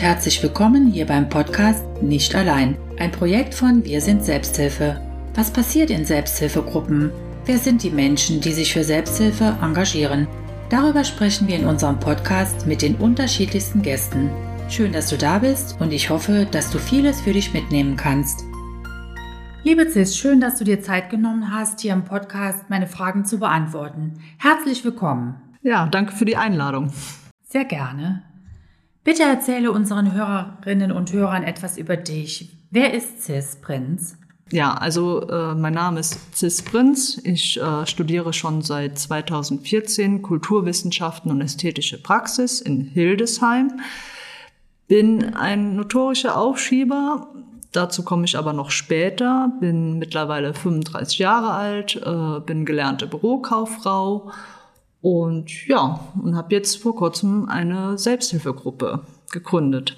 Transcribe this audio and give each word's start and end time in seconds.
und 0.00 0.06
herzlich 0.06 0.42
willkommen 0.42 0.86
hier 0.86 1.04
beim 1.04 1.28
Podcast 1.28 1.84
Nicht 2.00 2.34
allein, 2.34 2.78
ein 2.98 3.12
Projekt 3.12 3.52
von 3.52 3.84
Wir 3.84 4.00
sind 4.00 4.24
Selbsthilfe. 4.24 4.98
Was 5.34 5.50
passiert 5.50 5.90
in 5.90 6.06
Selbsthilfegruppen? 6.06 7.12
Wer 7.44 7.58
sind 7.58 7.82
die 7.82 7.90
Menschen, 7.90 8.40
die 8.40 8.52
sich 8.52 8.72
für 8.72 8.82
Selbsthilfe 8.82 9.58
engagieren? 9.60 10.26
Darüber 10.70 11.04
sprechen 11.04 11.48
wir 11.48 11.56
in 11.56 11.66
unserem 11.66 12.00
Podcast 12.00 12.66
mit 12.66 12.80
den 12.80 12.94
unterschiedlichsten 12.94 13.82
Gästen. 13.82 14.30
Schön, 14.70 14.92
dass 14.92 15.10
du 15.10 15.18
da 15.18 15.38
bist 15.38 15.78
und 15.80 15.92
ich 15.92 16.08
hoffe, 16.08 16.46
dass 16.50 16.70
du 16.70 16.78
vieles 16.78 17.20
für 17.20 17.34
dich 17.34 17.52
mitnehmen 17.52 17.96
kannst. 17.96 18.42
Liebe 19.64 19.86
Cis, 19.90 20.16
schön, 20.16 20.40
dass 20.40 20.56
du 20.56 20.64
dir 20.64 20.80
Zeit 20.80 21.10
genommen 21.10 21.52
hast, 21.54 21.80
hier 21.80 21.92
im 21.92 22.06
Podcast 22.06 22.70
meine 22.70 22.86
Fragen 22.86 23.26
zu 23.26 23.38
beantworten. 23.38 24.14
Herzlich 24.38 24.82
willkommen. 24.82 25.34
Ja, 25.62 25.86
danke 25.88 26.12
für 26.12 26.24
die 26.24 26.38
Einladung. 26.38 26.90
Sehr 27.50 27.66
gerne. 27.66 28.29
Bitte 29.02 29.22
erzähle 29.22 29.72
unseren 29.72 30.12
Hörerinnen 30.12 30.92
und 30.92 31.12
Hörern 31.12 31.42
etwas 31.42 31.78
über 31.78 31.96
dich. 31.96 32.50
Wer 32.70 32.92
ist 32.92 33.22
Cis 33.22 33.56
Prinz? 33.56 34.16
Ja, 34.52 34.74
also 34.74 35.26
äh, 35.28 35.54
mein 35.54 35.74
Name 35.74 36.00
ist 36.00 36.36
Cis 36.36 36.60
Prinz. 36.60 37.20
Ich 37.24 37.58
äh, 37.60 37.86
studiere 37.86 38.32
schon 38.32 38.62
seit 38.62 38.98
2014 38.98 40.22
Kulturwissenschaften 40.22 41.30
und 41.30 41.40
ästhetische 41.40 42.02
Praxis 42.02 42.60
in 42.60 42.82
Hildesheim. 42.82 43.80
Bin 44.86 45.34
ein 45.34 45.76
notorischer 45.76 46.36
Aufschieber. 46.36 47.28
Dazu 47.72 48.04
komme 48.04 48.24
ich 48.24 48.36
aber 48.36 48.52
noch 48.52 48.70
später. 48.70 49.52
Bin 49.60 49.98
mittlerweile 49.98 50.52
35 50.52 51.20
Jahre 51.20 51.52
alt, 51.52 51.96
äh, 51.96 52.40
bin 52.40 52.66
gelernte 52.66 53.06
Bürokauffrau 53.06 54.30
und 55.02 55.66
ja, 55.66 56.00
und 56.22 56.36
habe 56.36 56.54
jetzt 56.54 56.76
vor 56.76 56.94
kurzem 56.94 57.48
eine 57.48 57.96
Selbsthilfegruppe 57.96 59.00
gegründet. 59.30 59.96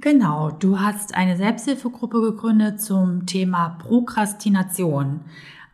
Genau, 0.00 0.50
du 0.50 0.78
hast 0.78 1.14
eine 1.14 1.36
Selbsthilfegruppe 1.36 2.20
gegründet 2.20 2.80
zum 2.80 3.26
Thema 3.26 3.70
Prokrastination. 3.80 5.20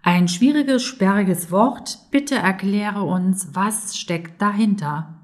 Ein 0.03 0.29
schwieriges, 0.29 0.83
sperriges 0.83 1.51
Wort. 1.51 1.99
Bitte 2.11 2.37
erkläre 2.37 3.03
uns, 3.03 3.49
was 3.53 3.97
steckt 3.99 4.41
dahinter? 4.41 5.15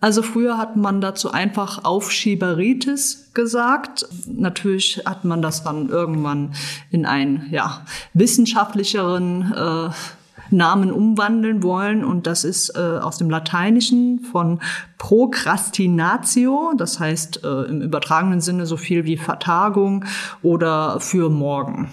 Also 0.00 0.22
früher 0.22 0.58
hat 0.58 0.76
man 0.76 1.00
dazu 1.00 1.30
einfach 1.30 1.84
Aufschieberitis 1.84 3.30
gesagt. 3.34 4.04
Natürlich 4.26 5.02
hat 5.06 5.24
man 5.24 5.40
das 5.42 5.62
dann 5.62 5.88
irgendwann 5.88 6.54
in 6.90 7.06
einen 7.06 7.46
ja, 7.52 7.82
wissenschaftlicheren 8.12 9.52
äh, 9.52 9.90
Namen 10.52 10.92
umwandeln 10.92 11.62
wollen. 11.62 12.04
Und 12.04 12.26
das 12.26 12.44
ist 12.44 12.76
äh, 12.76 12.80
aus 12.80 13.18
dem 13.18 13.30
Lateinischen 13.30 14.20
von 14.20 14.60
Procrastinatio, 14.98 16.72
das 16.76 17.00
heißt 17.00 17.44
äh, 17.44 17.62
im 17.64 17.82
übertragenen 17.82 18.40
Sinne 18.40 18.66
so 18.66 18.76
viel 18.76 19.04
wie 19.04 19.16
Vertagung 19.16 20.04
oder 20.42 21.00
für 21.00 21.28
morgen. 21.30 21.90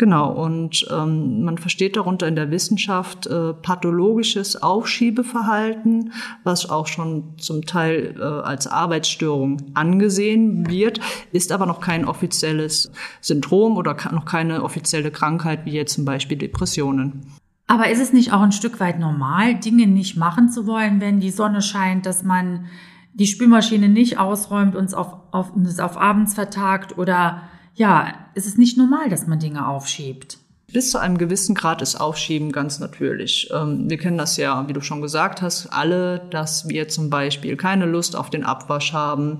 Genau, 0.00 0.32
und 0.32 0.86
ähm, 0.90 1.42
man 1.42 1.58
versteht 1.58 1.94
darunter 1.94 2.26
in 2.26 2.34
der 2.34 2.50
Wissenschaft 2.50 3.26
äh, 3.26 3.52
pathologisches 3.52 4.62
Aufschiebeverhalten, 4.62 6.14
was 6.42 6.70
auch 6.70 6.86
schon 6.86 7.34
zum 7.36 7.66
Teil 7.66 8.16
äh, 8.18 8.22
als 8.22 8.66
Arbeitsstörung 8.66 9.58
angesehen 9.74 10.70
wird, 10.70 11.00
ist 11.32 11.52
aber 11.52 11.66
noch 11.66 11.82
kein 11.82 12.06
offizielles 12.06 12.90
Syndrom 13.20 13.76
oder 13.76 13.94
noch 14.10 14.24
keine 14.24 14.62
offizielle 14.62 15.10
Krankheit 15.10 15.66
wie 15.66 15.72
jetzt 15.72 15.96
zum 15.96 16.06
Beispiel 16.06 16.38
Depressionen. 16.38 17.26
Aber 17.66 17.90
ist 17.90 18.00
es 18.00 18.14
nicht 18.14 18.32
auch 18.32 18.40
ein 18.40 18.52
Stück 18.52 18.80
weit 18.80 18.98
normal, 18.98 19.56
Dinge 19.56 19.86
nicht 19.86 20.16
machen 20.16 20.48
zu 20.48 20.66
wollen, 20.66 21.02
wenn 21.02 21.20
die 21.20 21.28
Sonne 21.28 21.60
scheint, 21.60 22.06
dass 22.06 22.22
man 22.22 22.64
die 23.12 23.26
Spülmaschine 23.26 23.90
nicht 23.90 24.18
ausräumt 24.18 24.76
und 24.76 24.86
es 24.86 24.94
auf, 24.94 25.14
auf, 25.30 25.52
es 25.62 25.78
auf 25.78 25.98
abends 25.98 26.32
vertagt 26.32 26.96
oder 26.96 27.42
ja, 27.80 28.12
es 28.34 28.44
ist 28.44 28.58
nicht 28.58 28.76
normal, 28.76 29.08
dass 29.08 29.26
man 29.26 29.38
Dinge 29.38 29.66
aufschiebt. 29.66 30.36
Bis 30.70 30.90
zu 30.90 30.98
einem 30.98 31.16
gewissen 31.16 31.54
Grad 31.54 31.80
ist 31.80 31.98
Aufschieben 31.98 32.52
ganz 32.52 32.78
natürlich. 32.78 33.48
Ähm, 33.54 33.88
wir 33.88 33.96
kennen 33.96 34.18
das 34.18 34.36
ja, 34.36 34.68
wie 34.68 34.74
du 34.74 34.82
schon 34.82 35.00
gesagt 35.00 35.40
hast, 35.40 35.68
alle, 35.68 36.18
dass 36.30 36.68
wir 36.68 36.88
zum 36.88 37.08
Beispiel 37.08 37.56
keine 37.56 37.86
Lust 37.86 38.16
auf 38.16 38.28
den 38.28 38.44
Abwasch 38.44 38.92
haben. 38.92 39.38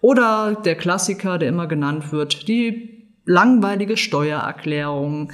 Oder 0.00 0.54
der 0.64 0.76
Klassiker, 0.76 1.38
der 1.38 1.48
immer 1.48 1.66
genannt 1.66 2.12
wird, 2.12 2.46
die 2.46 3.08
langweilige 3.24 3.96
Steuererklärung. 3.96 5.32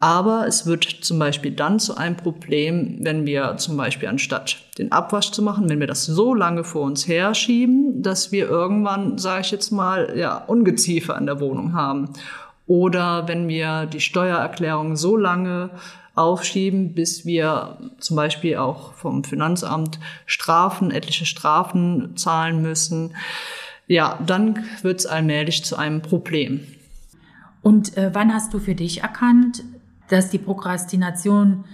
Aber 0.00 0.46
es 0.46 0.64
wird 0.64 0.84
zum 0.84 1.18
Beispiel 1.18 1.50
dann 1.50 1.80
zu 1.80 1.96
einem 1.96 2.16
Problem, 2.16 2.98
wenn 3.00 3.26
wir 3.26 3.56
zum 3.56 3.76
Beispiel 3.76 4.08
anstatt 4.08 4.56
den 4.78 4.92
Abwasch 4.92 5.32
zu 5.32 5.42
machen, 5.42 5.68
wenn 5.68 5.80
wir 5.80 5.88
das 5.88 6.06
so 6.06 6.34
lange 6.34 6.62
vor 6.62 6.82
uns 6.82 7.08
herschieben, 7.08 8.00
dass 8.00 8.30
wir 8.30 8.48
irgendwann, 8.48 9.18
sage 9.18 9.40
ich 9.40 9.50
jetzt 9.50 9.72
mal, 9.72 10.16
ja, 10.16 10.36
Ungeziefer 10.36 11.18
in 11.18 11.26
der 11.26 11.40
Wohnung 11.40 11.72
haben. 11.72 12.10
Oder 12.68 13.26
wenn 13.26 13.48
wir 13.48 13.86
die 13.86 14.00
Steuererklärung 14.00 14.96
so 14.96 15.16
lange 15.16 15.70
aufschieben, 16.18 16.94
bis 16.94 17.24
wir 17.24 17.78
zum 17.98 18.16
Beispiel 18.16 18.56
auch 18.56 18.92
vom 18.92 19.24
Finanzamt 19.24 19.98
Strafen, 20.26 20.90
etliche 20.90 21.26
Strafen 21.26 22.16
zahlen 22.16 22.60
müssen. 22.60 23.14
Ja, 23.86 24.18
dann 24.26 24.64
wird 24.82 25.00
es 25.00 25.06
allmählich 25.06 25.64
zu 25.64 25.76
einem 25.76 26.02
Problem. 26.02 26.60
Und 27.62 27.96
äh, 27.96 28.10
wann 28.12 28.34
hast 28.34 28.52
du 28.52 28.58
für 28.58 28.74
dich 28.74 29.02
erkannt, 29.02 29.62
dass 30.08 30.30
die 30.30 30.38
Prokrastination 30.38 31.64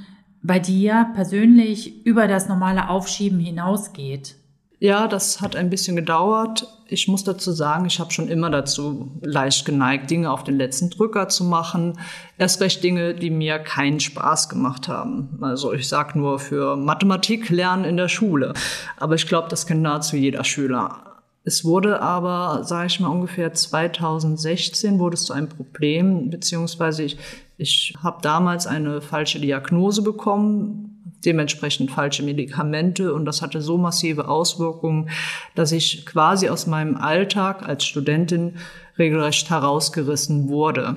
bei 0.43 0.59
dir 0.59 1.09
persönlich 1.15 2.05
über 2.05 2.29
das 2.29 2.49
normale 2.49 2.89
Aufschieben 2.89 3.41
hinausgeht? 3.41 4.37
Ja, 4.79 5.09
das 5.09 5.41
hat 5.41 5.57
ein 5.57 5.71
bisschen 5.71 5.97
gedauert. 5.97 6.69
Ich 6.87 7.09
muss 7.09 7.25
dazu 7.25 7.53
sagen, 7.53 7.87
ich 7.87 8.01
habe 8.01 8.11
schon 8.11 8.29
immer 8.29 8.51
dazu 8.51 9.11
leicht 9.23 9.65
geneigt, 9.65 10.11
Dinge 10.11 10.31
auf 10.31 10.45
den 10.45 10.59
letzten 10.59 10.91
Drücker 10.91 11.29
zu 11.29 11.45
machen. 11.45 11.99
Erst 12.37 12.61
recht 12.61 12.85
Dinge, 12.85 13.15
die 13.15 13.31
mir 13.31 13.59
keinen 13.61 14.01
Spaß 14.01 14.51
gemacht 14.51 14.87
haben. 14.87 15.39
Also 15.41 15.73
ich 15.73 15.89
sag 15.89 16.15
nur 16.15 16.39
für 16.39 16.77
Mathematik 16.77 17.49
lernen 17.49 17.85
in 17.85 17.97
der 17.97 18.09
Schule. 18.09 18.53
Aber 18.99 19.15
ich 19.15 19.27
glaube, 19.27 19.49
das 19.49 19.67
kennt 19.67 19.81
nahezu 19.81 20.17
jeder 20.17 20.45
Schüler. 20.45 21.14
Es 21.47 21.63
wurde 21.63 22.01
aber, 22.01 22.65
sage 22.65 22.87
ich 22.87 23.01
mal, 23.01 23.09
ungefähr 23.09 23.53
2016 23.53 24.99
wurde 24.99 25.15
es 25.15 25.27
zu 25.27 25.35
einem 25.35 25.51
Problem, 25.51 26.31
beziehungsweise 26.31 27.03
ich, 27.03 27.19
ich 27.59 27.95
habe 28.03 28.23
damals 28.23 28.67
eine 28.67 29.03
falsche 29.03 29.39
Diagnose 29.41 30.01
bekommen, 30.01 30.95
dementsprechend 31.25 31.91
falsche 31.91 32.23
Medikamente 32.23 33.13
und 33.13 33.27
das 33.27 33.43
hatte 33.43 33.61
so 33.61 33.77
massive 33.77 34.29
Auswirkungen, 34.29 35.11
dass 35.55 35.73
ich 35.73 36.07
quasi 36.07 36.49
aus 36.49 36.67
meinem 36.67 36.97
Alltag 36.97 37.67
als 37.69 37.85
Studentin 37.85 38.57
regelrecht 38.99 39.51
herausgerissen 39.51 40.49
wurde. 40.49 40.97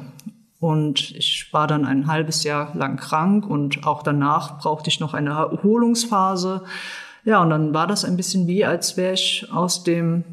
Und 0.60 1.12
ich 1.12 1.50
war 1.52 1.68
dann 1.68 1.86
ein 1.86 2.08
halbes 2.08 2.44
Jahr 2.44 2.76
lang 2.76 2.98
krank 2.98 3.46
und 3.46 3.86
auch 3.86 4.02
danach 4.02 4.60
brauchte 4.60 4.90
ich 4.90 5.00
noch 5.00 5.14
eine 5.14 5.32
Erholungsphase. 5.32 6.64
Ja, 7.26 7.42
und 7.42 7.50
dann 7.50 7.74
war 7.74 7.86
das 7.86 8.06
ein 8.06 8.18
bisschen 8.18 8.48
wie, 8.48 8.66
als 8.66 8.98
wäre 8.98 9.14
ich 9.14 9.48
aus 9.52 9.84
dem 9.84 10.24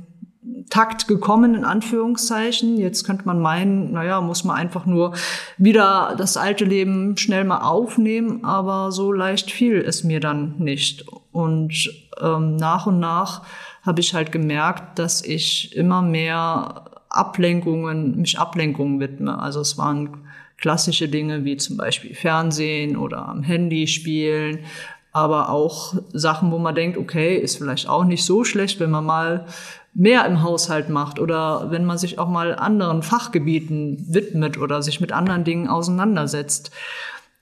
Takt 0.71 1.09
gekommen, 1.09 1.55
in 1.55 1.65
Anführungszeichen. 1.65 2.77
Jetzt 2.77 3.05
könnte 3.05 3.27
man 3.27 3.41
meinen, 3.41 3.93
naja, 3.93 4.21
muss 4.21 4.45
man 4.45 4.57
einfach 4.57 4.87
nur 4.87 5.15
wieder 5.59 6.15
das 6.19 6.37
alte 6.37 6.65
Leben 6.65 7.17
schnell 7.17 7.45
mal 7.45 7.61
aufnehmen, 7.61 8.45
aber 8.45 8.91
so 8.91 9.13
leicht 9.13 9.51
fiel 9.51 9.77
es 9.81 10.05
mir 10.05 10.21
dann 10.21 10.55
nicht. 10.59 11.07
Und 11.33 11.91
ähm, 12.21 12.57
nach 12.57 12.87
und 12.87 12.99
nach 13.01 13.43
habe 13.83 14.01
ich 14.01 14.15
halt 14.15 14.33
gemerkt, 14.33 14.99
dass 14.99 15.23
ich 15.23 15.77
immer 15.77 16.03
mehr 16.03 16.85
Ablenkungen, 17.09 18.17
mich 18.17 18.39
Ablenkungen 18.39 19.01
widme. 19.01 19.39
Also 19.39 19.61
es 19.61 19.79
waren 19.79 20.25
klassische 20.57 21.09
Dinge 21.09 21.45
wie 21.45 21.57
zum 21.57 21.77
Beispiel 21.77 22.15
Fernsehen 22.15 22.97
oder 22.97 23.29
am 23.29 23.43
Handy 23.43 23.87
spielen, 23.87 24.61
aber 25.13 25.51
auch 25.51 25.95
Sachen, 26.13 26.51
wo 26.51 26.59
man 26.59 26.75
denkt, 26.75 26.99
okay, 26.99 27.37
ist 27.37 27.59
vielleicht 27.59 27.88
auch 27.88 28.05
nicht 28.05 28.25
so 28.25 28.43
schlecht, 28.43 28.81
wenn 28.81 28.91
man 28.91 29.05
mal 29.05 29.47
mehr 29.94 30.26
im 30.26 30.43
Haushalt 30.43 30.88
macht 30.88 31.20
oder 31.20 31.70
wenn 31.70 31.85
man 31.85 31.99
sich 31.99 32.19
auch 32.19 32.29
mal 32.29 32.55
anderen 32.55 33.02
Fachgebieten 33.02 34.05
widmet 34.08 34.58
oder 34.58 34.82
sich 34.82 35.00
mit 35.00 35.12
anderen 35.12 35.44
Dingen 35.44 35.69
auseinandersetzt. 35.69 36.73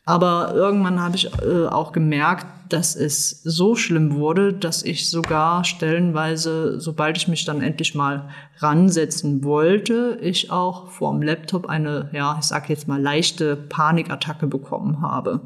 Aber 0.04 0.52
irgendwann 0.54 1.00
habe 1.00 1.16
ich 1.16 1.30
äh, 1.42 1.66
auch 1.66 1.92
gemerkt, 1.92 2.46
dass 2.68 2.96
es 2.96 3.42
so 3.44 3.76
schlimm 3.76 4.16
wurde, 4.16 4.52
dass 4.52 4.82
ich 4.82 5.08
sogar 5.08 5.64
stellenweise, 5.64 6.80
sobald 6.80 7.16
ich 7.16 7.28
mich 7.28 7.44
dann 7.44 7.62
endlich 7.62 7.94
mal 7.94 8.28
ransetzen 8.58 9.44
wollte, 9.44 10.18
ich 10.20 10.50
auch 10.50 10.90
vorm 10.90 11.22
Laptop 11.22 11.66
eine, 11.66 12.08
ja, 12.12 12.36
ich 12.40 12.46
sag 12.46 12.68
jetzt 12.68 12.88
mal 12.88 13.00
leichte 13.00 13.54
Panikattacke 13.54 14.46
bekommen 14.46 15.02
habe. 15.02 15.40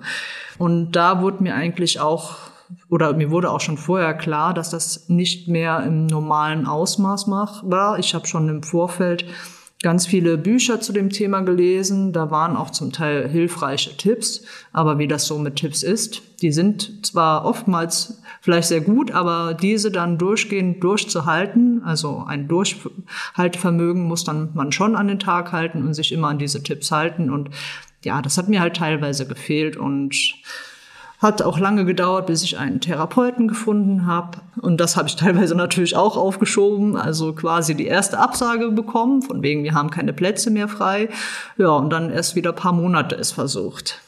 Und 0.56 0.92
da 0.92 1.20
wurde 1.20 1.42
mir 1.42 1.54
eigentlich 1.54 2.00
auch 2.00 2.36
oder 2.88 3.12
mir 3.14 3.30
wurde 3.30 3.50
auch 3.50 3.60
schon 3.60 3.78
vorher 3.78 4.14
klar, 4.14 4.54
dass 4.54 4.70
das 4.70 5.08
nicht 5.08 5.48
mehr 5.48 5.82
im 5.84 6.06
normalen 6.06 6.66
Ausmaß 6.66 7.28
war. 7.28 7.98
Ich 7.98 8.14
habe 8.14 8.26
schon 8.26 8.48
im 8.48 8.62
Vorfeld 8.62 9.24
ganz 9.82 10.06
viele 10.06 10.38
Bücher 10.38 10.80
zu 10.80 10.92
dem 10.92 11.10
Thema 11.10 11.42
gelesen. 11.42 12.12
Da 12.12 12.30
waren 12.30 12.56
auch 12.56 12.70
zum 12.70 12.92
Teil 12.92 13.28
hilfreiche 13.28 13.96
Tipps. 13.96 14.42
Aber 14.72 14.98
wie 14.98 15.06
das 15.06 15.26
so 15.26 15.38
mit 15.38 15.56
Tipps 15.56 15.82
ist, 15.82 16.22
die 16.40 16.50
sind 16.50 17.06
zwar 17.06 17.44
oftmals 17.44 18.22
vielleicht 18.40 18.68
sehr 18.68 18.80
gut, 18.80 19.10
aber 19.10 19.54
diese 19.54 19.90
dann 19.90 20.18
durchgehend 20.18 20.82
durchzuhalten, 20.82 21.82
also 21.84 22.24
ein 22.26 22.46
Durchhaltevermögen 22.46 24.04
muss 24.04 24.24
dann 24.24 24.50
man 24.54 24.72
schon 24.72 24.94
an 24.94 25.08
den 25.08 25.18
Tag 25.18 25.52
halten 25.52 25.84
und 25.84 25.94
sich 25.94 26.12
immer 26.12 26.28
an 26.28 26.38
diese 26.38 26.62
Tipps 26.62 26.92
halten. 26.92 27.28
Und 27.28 27.50
ja, 28.04 28.22
das 28.22 28.38
hat 28.38 28.48
mir 28.48 28.60
halt 28.60 28.76
teilweise 28.76 29.26
gefehlt 29.26 29.76
und 29.76 30.14
hat 31.18 31.42
auch 31.42 31.58
lange 31.58 31.84
gedauert, 31.84 32.26
bis 32.26 32.42
ich 32.42 32.58
einen 32.58 32.80
Therapeuten 32.80 33.48
gefunden 33.48 34.06
habe. 34.06 34.38
Und 34.60 34.80
das 34.80 34.96
habe 34.96 35.08
ich 35.08 35.16
teilweise 35.16 35.54
natürlich 35.54 35.96
auch 35.96 36.16
aufgeschoben. 36.16 36.96
Also 36.96 37.32
quasi 37.32 37.74
die 37.74 37.86
erste 37.86 38.18
Absage 38.18 38.70
bekommen, 38.70 39.22
von 39.22 39.42
wegen, 39.42 39.64
wir 39.64 39.74
haben 39.74 39.90
keine 39.90 40.12
Plätze 40.12 40.50
mehr 40.50 40.68
frei. 40.68 41.08
Ja, 41.56 41.70
und 41.70 41.90
dann 41.90 42.10
erst 42.10 42.36
wieder 42.36 42.50
ein 42.50 42.56
paar 42.56 42.72
Monate 42.72 43.16
es 43.16 43.32
versucht. 43.32 44.00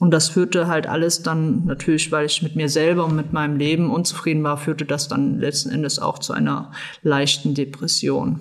Und 0.00 0.10
das 0.10 0.28
führte 0.28 0.66
halt 0.66 0.88
alles 0.88 1.22
dann 1.22 1.66
natürlich, 1.66 2.10
weil 2.10 2.26
ich 2.26 2.42
mit 2.42 2.56
mir 2.56 2.68
selber 2.68 3.04
und 3.04 3.14
mit 3.14 3.32
meinem 3.32 3.56
Leben 3.56 3.90
unzufrieden 3.90 4.42
war, 4.42 4.58
führte 4.58 4.84
das 4.84 5.08
dann 5.08 5.38
letzten 5.38 5.70
Endes 5.70 5.98
auch 5.98 6.18
zu 6.18 6.32
einer 6.32 6.72
leichten 7.02 7.54
Depression. 7.54 8.40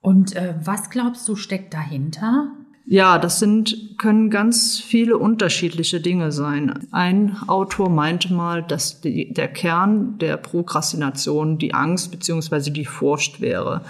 Und 0.00 0.34
äh, 0.34 0.54
was 0.64 0.88
glaubst 0.90 1.28
du 1.28 1.36
steckt 1.36 1.74
dahinter? 1.74 2.48
Ja, 2.88 3.18
das 3.18 3.40
sind, 3.40 3.98
können 3.98 4.30
ganz 4.30 4.78
viele 4.78 5.18
unterschiedliche 5.18 6.00
Dinge 6.00 6.30
sein. 6.30 6.86
Ein 6.92 7.36
Autor 7.48 7.90
meinte 7.90 8.32
mal, 8.32 8.62
dass 8.62 9.00
die, 9.00 9.34
der 9.34 9.48
Kern 9.48 10.18
der 10.18 10.36
Prokrastination 10.36 11.58
die 11.58 11.74
Angst 11.74 12.12
beziehungsweise 12.12 12.70
die 12.70 12.84
Furcht 12.84 13.40
wäre. 13.40 13.80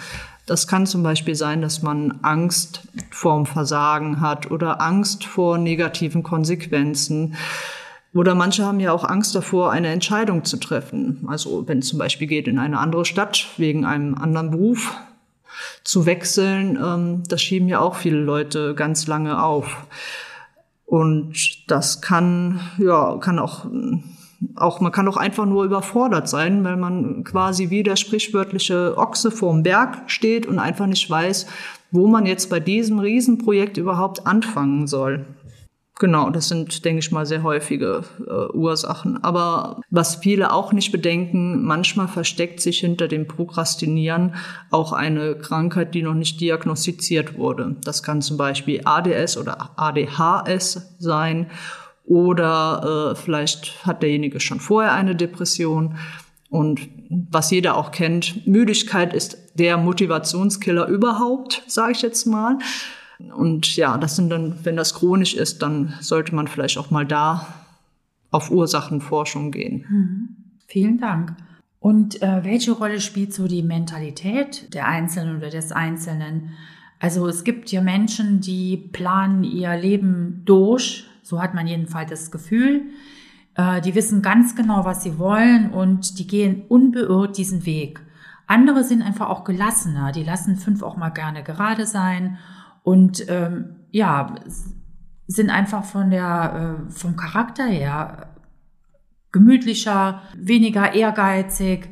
Das 0.46 0.66
kann 0.66 0.87
zum 0.87 1.02
Beispiel 1.02 1.34
sein, 1.34 1.60
dass 1.60 1.82
man 1.82 2.20
Angst 2.22 2.88
vorm 3.10 3.44
Versagen 3.44 4.22
hat 4.22 4.50
oder 4.50 4.81
Angst 4.81 5.26
vor 5.26 5.58
negativen 5.58 6.22
Konsequenzen. 6.22 7.34
Oder 8.14 8.34
manche 8.34 8.64
haben 8.64 8.81
ja 8.81 8.93
auch 8.93 9.04
Angst 9.04 9.34
davor, 9.34 9.72
eine 9.72 9.88
Entscheidung 9.88 10.44
zu 10.44 10.56
treffen. 10.56 11.26
Also 11.26 11.69
wenn 11.69 11.81
es 11.81 11.88
zum 11.88 11.98
Beispiel 11.98 12.28
geht 12.28 12.48
in 12.48 12.58
eine 12.58 12.78
andere 12.78 13.04
Stadt 13.04 13.48
wegen 13.58 13.84
einem 13.84 14.14
anderen 14.14 14.52
Beruf, 14.52 14.96
zu 15.87 16.05
wechseln, 16.05 16.79
ähm, 16.83 17.23
das 17.29 17.41
schieben 17.41 17.69
ja 17.69 17.81
auch 17.81 17.94
viele 17.94 18.19
Leute 18.19 18.75
ganz 18.75 19.06
lange 19.06 19.43
auf. 19.43 19.87
Und 20.85 21.71
das 21.71 22.00
kann, 22.00 22.61
ja, 22.79 23.17
kann 23.19 23.38
auch, 23.38 23.67
auch, 24.56 24.81
man 24.81 24.93
kann 24.93 25.09
auch 25.09 25.17
einfach 25.17 25.47
nur 25.47 25.65
überfordert 25.65 26.29
sein, 26.29 26.65
weil 26.65 26.77
man 26.77 27.25
quasi 27.25 27.71
wie 27.71 27.83
der 27.83 27.97
sprichwörtliche 27.97 28.97
Ochse 28.97 29.31
vorm 29.31 29.62
Berg 29.62 30.11
steht 30.11 30.47
und 30.47 30.59
einfach 30.59 30.87
nicht 30.87 31.09
weiß, 31.09 31.47
wo 31.93 32.09
man 32.09 32.27
jetzt 32.27 32.50
bei 32.50 32.61
diesem 32.61 32.99
Riesenprojekt 32.99 33.77
überhaupt 33.77 34.27
anfangen 34.27 34.87
soll. 34.87 35.25
Genau, 35.98 36.28
das 36.28 36.48
sind, 36.48 36.84
denke 36.84 36.98
ich 36.98 37.10
mal, 37.10 37.25
sehr 37.25 37.43
häufige 37.43 38.04
äh, 38.26 38.54
Ursachen. 38.54 39.25
Aber 39.25 39.81
was 39.88 40.16
viele 40.16 40.52
auch 40.52 40.75
nicht 40.75 40.93
bedenken, 40.93 41.64
manchmal 41.64 42.06
versteckt 42.06 42.60
sich 42.60 42.81
hinter 42.81 43.08
dem 43.08 43.26
Prokrastinieren 43.26 44.34
auch 44.70 44.93
eine 44.93 45.37
Krankheit, 45.37 45.94
die 45.94 46.02
noch 46.02 46.12
nicht 46.14 46.38
diagnostiziert 46.40 47.38
wurde. 47.38 47.76
Das 47.82 48.02
kann 48.02 48.20
zum 48.20 48.37
Beispiel 48.37 48.82
ADS 48.84 49.38
oder 49.38 49.70
ADHS 49.76 50.96
sein 50.98 51.50
oder 52.04 53.12
äh, 53.12 53.16
vielleicht 53.16 53.87
hat 53.87 54.02
derjenige 54.02 54.38
schon 54.38 54.60
vorher 54.60 54.93
eine 54.93 55.16
Depression. 55.16 55.96
Und 56.50 56.88
was 57.08 57.50
jeder 57.50 57.75
auch 57.75 57.90
kennt, 57.90 58.46
Müdigkeit 58.46 59.14
ist 59.14 59.38
der 59.54 59.78
Motivationskiller 59.78 60.88
überhaupt, 60.88 61.62
sage 61.66 61.93
ich 61.93 62.02
jetzt 62.02 62.26
mal. 62.26 62.58
Und 63.19 63.77
ja, 63.77 63.97
das 63.99 64.17
sind 64.17 64.31
dann, 64.31 64.65
wenn 64.65 64.77
das 64.77 64.95
chronisch 64.95 65.35
ist, 65.35 65.63
dann 65.63 65.95
sollte 66.01 66.35
man 66.35 66.49
vielleicht 66.49 66.79
auch 66.79 66.91
mal 66.91 67.07
da 67.07 67.47
auf 68.31 68.51
Ursachenforschung 68.51 69.51
gehen. 69.51 69.87
Mhm. 69.89 70.29
Vielen 70.67 70.99
Dank. 70.99 71.35
Und 71.79 72.21
äh, 72.21 72.45
welche 72.45 72.73
Rolle 72.73 73.01
spielt 73.01 73.33
so 73.33 73.47
die 73.47 73.63
Mentalität 73.63 74.75
der 74.75 74.89
Einzelnen 74.89 75.37
oder 75.37 75.51
des 75.51 75.73
Einzelnen? 75.73 76.51
Also 76.99 77.27
es 77.29 77.45
gibt 77.45 77.71
ja 77.71 77.81
Menschen, 77.81 78.41
die 78.41 78.77
planen 78.77 79.45
ihr 79.45 79.77
Leben 79.77 80.43
durch, 80.45 81.07
so 81.23 81.41
hat 81.41 81.55
man 81.55 81.67
jedenfalls 81.67 82.11
das 82.11 82.31
Gefühl. 82.31 82.83
Äh, 83.55 83.81
die 83.81 83.95
wissen 83.95 84.23
ganz 84.23 84.57
genau, 84.57 84.85
was 84.85 85.03
sie 85.03 85.19
wollen 85.19 85.71
und 85.71 86.19
die 86.19 86.27
gehen 86.27 86.63
unbeirrt 86.69 87.39
diesen 87.39 87.67
Weg. 87.67 88.01
Andere 88.47 88.85
sind 88.85 89.03
einfach 89.03 89.29
auch 89.29 89.45
gelassener, 89.45 90.13
die 90.13 90.23
lassen 90.23 90.57
fünf 90.57 90.83
auch 90.83 90.97
mal 90.97 91.11
gerne 91.11 91.43
gerade 91.43 91.87
sein 91.87 92.39
und 92.87 93.25
ähm, 93.29 93.81
ja, 93.91 94.37
sind 95.27 95.50
einfach 95.50 95.83
von 95.83 96.11
der, 96.11 96.87
äh, 96.87 96.93
vom 96.93 97.17
Charakter 97.17 97.65
her 97.67 98.29
gemütlicher, 99.33 100.23
weniger 100.37 100.94
ehrgeizig. 100.94 101.88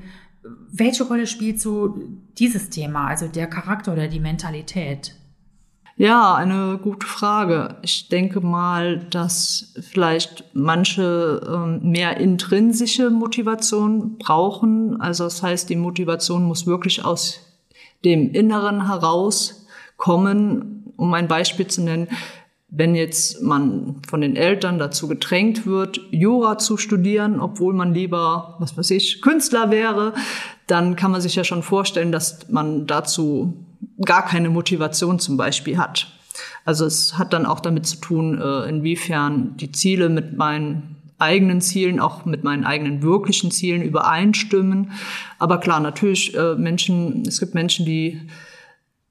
Welche 0.70 1.02
Rolle 1.02 1.26
spielt 1.26 1.60
so 1.60 1.98
dieses 2.38 2.70
Thema, 2.70 3.08
also 3.08 3.26
der 3.26 3.48
Charakter 3.48 3.92
oder 3.92 4.06
die 4.06 4.20
Mentalität? 4.20 5.16
Ja, 5.96 6.36
eine 6.36 6.78
gute 6.80 7.08
Frage. 7.08 7.78
Ich 7.82 8.08
denke 8.08 8.40
mal, 8.40 9.00
dass 9.10 9.74
vielleicht 9.80 10.44
manche 10.54 11.42
ähm, 11.44 11.90
mehr 11.90 12.18
intrinsische 12.18 13.10
Motivation 13.10 14.16
brauchen. 14.16 15.00
Also 15.00 15.24
das 15.24 15.42
heißt, 15.42 15.68
die 15.68 15.76
Motivation 15.76 16.44
muss 16.44 16.68
wirklich 16.68 17.04
aus 17.04 17.40
dem 18.04 18.30
Inneren 18.30 18.86
herauskommen 18.86 20.73
um 20.96 21.12
ein 21.14 21.28
Beispiel 21.28 21.66
zu 21.66 21.82
nennen, 21.82 22.08
wenn 22.76 22.96
jetzt 22.96 23.40
man 23.40 24.02
von 24.08 24.20
den 24.20 24.34
Eltern 24.34 24.78
dazu 24.78 25.06
gedrängt 25.06 25.64
wird, 25.64 26.00
Jura 26.10 26.58
zu 26.58 26.76
studieren, 26.76 27.38
obwohl 27.38 27.72
man 27.72 27.94
lieber, 27.94 28.56
was 28.58 28.76
weiß 28.76 28.90
ich, 28.90 29.22
Künstler 29.22 29.70
wäre, 29.70 30.12
dann 30.66 30.96
kann 30.96 31.12
man 31.12 31.20
sich 31.20 31.36
ja 31.36 31.44
schon 31.44 31.62
vorstellen, 31.62 32.10
dass 32.10 32.48
man 32.48 32.86
dazu 32.86 33.54
gar 34.04 34.24
keine 34.24 34.50
Motivation 34.50 35.20
zum 35.20 35.36
Beispiel 35.36 35.78
hat. 35.78 36.08
Also 36.64 36.84
es 36.84 37.16
hat 37.16 37.32
dann 37.32 37.46
auch 37.46 37.60
damit 37.60 37.86
zu 37.86 37.98
tun, 37.98 38.40
äh, 38.40 38.68
inwiefern 38.68 39.56
die 39.56 39.70
Ziele 39.70 40.08
mit 40.08 40.36
meinen 40.36 40.96
eigenen 41.18 41.60
Zielen, 41.60 42.00
auch 42.00 42.24
mit 42.24 42.42
meinen 42.42 42.64
eigenen 42.64 43.02
wirklichen 43.02 43.50
Zielen 43.50 43.82
übereinstimmen. 43.82 44.92
Aber 45.38 45.58
klar, 45.58 45.78
natürlich 45.78 46.34
äh, 46.36 46.54
Menschen, 46.56 47.22
es 47.26 47.38
gibt 47.38 47.54
Menschen, 47.54 47.86
die 47.86 48.20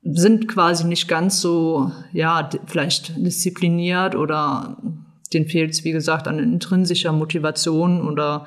sind 0.04 0.48
quasi 0.48 0.86
nicht 0.86 1.08
ganz 1.08 1.40
so, 1.40 1.92
ja, 2.12 2.50
vielleicht 2.66 3.16
diszipliniert 3.18 4.16
oder 4.16 4.78
denen 5.34 5.48
fehlt 5.48 5.72
es, 5.72 5.84
wie 5.84 5.92
gesagt, 5.92 6.28
an 6.28 6.40
intrinsischer 6.40 7.12
Motivation 7.12 8.08
oder 8.08 8.46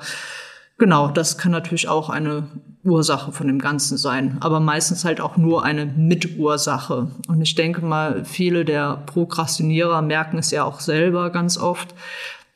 genau, 0.77 1.09
das 1.09 1.37
kann 1.37 1.51
natürlich 1.51 1.87
auch 1.87 2.09
eine 2.09 2.47
Ursache 2.83 3.31
von 3.31 3.47
dem 3.47 3.59
Ganzen 3.59 3.97
sein, 3.97 4.37
aber 4.39 4.59
meistens 4.59 5.03
halt 5.03 5.19
auch 5.19 5.35
nur 5.35 5.63
eine 5.63 5.85
Mitursache. 5.85 7.11
Und 7.27 7.41
ich 7.41 7.55
denke 7.55 7.83
mal, 7.83 8.23
viele 8.23 8.63
der 8.63 9.03
Prokrastinierer 9.05 10.01
merken 10.01 10.37
es 10.37 10.51
ja 10.51 10.63
auch 10.63 10.79
selber 10.79 11.29
ganz 11.31 11.57
oft, 11.57 11.93